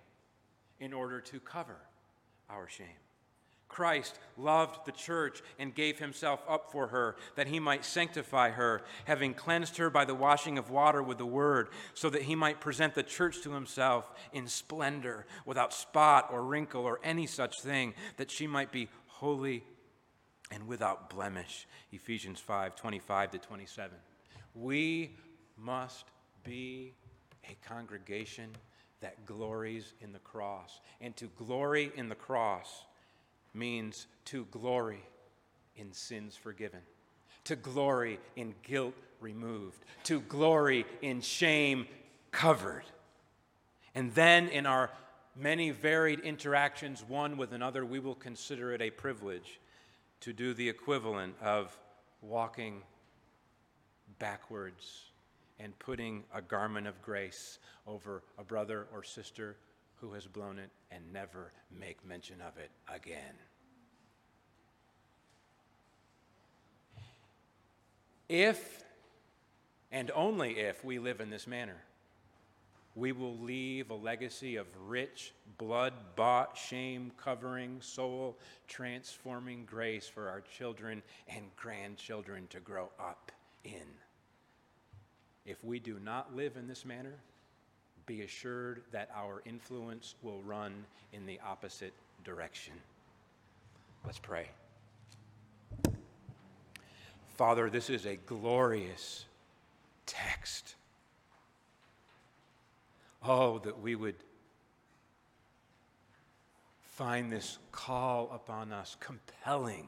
in 0.79 0.93
order 0.93 1.21
to 1.21 1.41
cover 1.41 1.77
our 2.51 2.69
shame. 2.69 2.87
Christ 3.71 4.19
loved 4.37 4.85
the 4.85 4.93
church 4.93 5.43
and 5.59 5.75
gave 5.75 5.99
himself 5.99 6.43
up 6.49 6.71
for 6.71 6.89
her, 6.89 7.17
that 7.37 7.47
he 7.47 7.59
might 7.59 7.85
sanctify 7.85 8.51
her, 8.51 8.83
having 9.05 9.33
cleansed 9.33 9.77
her 9.79 9.89
by 9.89 10.05
the 10.05 10.15
washing 10.15 10.59
of 10.59 10.71
water 10.71 11.03
with 11.03 11.19
the 11.19 11.27
word, 11.27 11.69
so 11.95 12.11
that 12.11 12.23
he 12.23 12.35
might 12.35 12.61
present 12.61 12.95
the 12.95 13.03
church 13.03 13.43
to 13.43 13.53
himself 13.53 14.11
in 14.33 14.47
splendor, 14.49 15.25
without 15.47 15.73
spot 15.73 16.29
or 16.31 16.43
wrinkle 16.43 16.83
or 16.83 17.01
any 17.03 17.27
such 17.27 17.63
thing, 17.63 17.95
that 18.17 18.31
she 18.31 18.47
might 18.47 18.73
be 18.73 18.89
holy 19.07 19.65
and 20.51 20.67
without 20.67 21.09
blemish. 21.09 21.67
Ephesians 21.93 22.41
5 22.41 22.75
25 22.75 23.31
to 23.31 23.39
27. 23.39 23.97
We 24.55 25.17
must 25.57 26.07
be 26.43 26.95
a 27.49 27.57
congregation 27.67 28.51
that 29.01 29.25
glories 29.27 29.95
in 30.01 30.13
the 30.13 30.19
cross. 30.19 30.81
And 31.01 31.17
to 31.17 31.31
glory 31.37 31.93
in 31.97 32.09
the 32.09 32.15
cross, 32.15 32.85
means 33.55 34.07
to 34.27 34.45
glory 34.47 35.03
in 35.77 35.93
sins 35.93 36.37
forgiven, 36.37 36.81
to 37.45 37.57
glory 37.57 38.21
in 38.37 38.55
guilt 38.63 38.95
removed, 39.21 39.85
to 40.05 40.21
glory 40.21 40.87
in 41.03 41.21
shame 41.21 41.87
covered. 42.31 42.85
And 43.95 44.15
then 44.15 44.49
in 44.49 44.67
our 44.67 44.91
many 45.37 45.71
varied 45.71 46.21
interactions, 46.21 47.05
one 47.07 47.37
with 47.37 47.53
another, 47.53 47.85
we 47.85 47.99
will 47.99 48.15
consider 48.15 48.73
it 48.73 48.83
a 48.83 48.91
privilege 48.91 49.61
to 50.21 50.33
do 50.33 50.55
the 50.55 50.69
equivalent 50.69 51.35
of 51.43 51.77
walking 52.21 52.83
backwards 54.19 55.05
and 55.59 55.79
putting 55.79 56.25
a 56.35 56.43
garment 56.43 56.87
of 56.87 57.01
grace 57.03 57.59
over 57.87 58.23
a 58.39 58.45
brother 58.45 58.87
or 58.93 59.03
sister 59.03 59.57
who 60.01 60.13
has 60.13 60.27
blown 60.27 60.59
it 60.59 60.71
and 60.91 61.13
never 61.13 61.53
make 61.71 62.05
mention 62.07 62.41
of 62.41 62.57
it 62.59 62.71
again. 62.89 63.35
If 68.29 68.85
and 69.93 70.11
only 70.15 70.59
if 70.59 70.85
we 70.85 70.99
live 70.99 71.21
in 71.21 71.31
this 71.31 71.47
manner, 71.47 71.83
we 72.95 73.13
will 73.13 73.37
leave 73.39 73.91
a 73.91 73.95
legacy 73.95 74.57
of 74.57 74.67
rich, 74.87 75.33
blood 75.59 75.93
bought, 76.17 76.57
shame 76.57 77.13
covering, 77.17 77.79
soul 77.81 78.37
transforming 78.69 79.65
grace 79.65 80.07
for 80.07 80.29
our 80.29 80.41
children 80.41 81.03
and 81.29 81.45
grandchildren 81.57 82.47
to 82.51 82.61
grow 82.61 82.89
up 82.99 83.33
in. 83.65 83.87
If 85.45 85.65
we 85.65 85.79
do 85.79 85.99
not 85.99 86.35
live 86.37 86.57
in 86.57 86.69
this 86.69 86.85
manner, 86.85 87.15
be 88.11 88.23
assured 88.23 88.83
that 88.91 89.09
our 89.15 89.41
influence 89.47 90.17
will 90.21 90.41
run 90.45 90.73
in 91.13 91.27
the 91.27 91.39
opposite 91.47 91.93
direction. 92.25 92.73
Let's 94.05 94.19
pray. 94.19 94.49
Father, 97.37 97.71
this 97.71 97.89
is 97.89 98.07
a 98.07 98.17
glorious 98.17 99.27
text. 100.07 100.75
Oh, 103.25 103.61
that 103.61 103.81
we 103.81 103.95
would 103.95 104.17
find 106.81 107.31
this 107.31 107.59
call 107.71 108.29
upon 108.35 108.73
us 108.73 108.97
compelling 108.99 109.87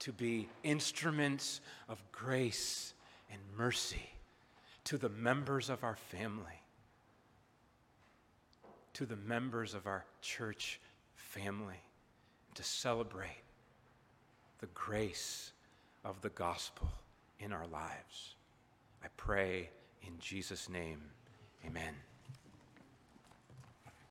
to 0.00 0.10
be 0.10 0.48
instruments 0.64 1.60
of 1.88 2.02
grace 2.10 2.94
and 3.30 3.40
mercy 3.56 4.10
to 4.82 4.98
the 4.98 5.08
members 5.08 5.70
of 5.70 5.84
our 5.84 5.94
family 5.94 6.63
to 8.94 9.06
the 9.06 9.16
members 9.16 9.74
of 9.74 9.86
our 9.86 10.04
church 10.22 10.80
family 11.14 11.82
to 12.54 12.62
celebrate 12.62 13.42
the 14.60 14.66
grace 14.68 15.52
of 16.04 16.20
the 16.20 16.30
gospel 16.30 16.88
in 17.40 17.52
our 17.52 17.66
lives. 17.66 18.36
I 19.02 19.08
pray 19.16 19.70
in 20.02 20.18
Jesus' 20.18 20.68
name, 20.68 21.02
amen. 21.66 21.94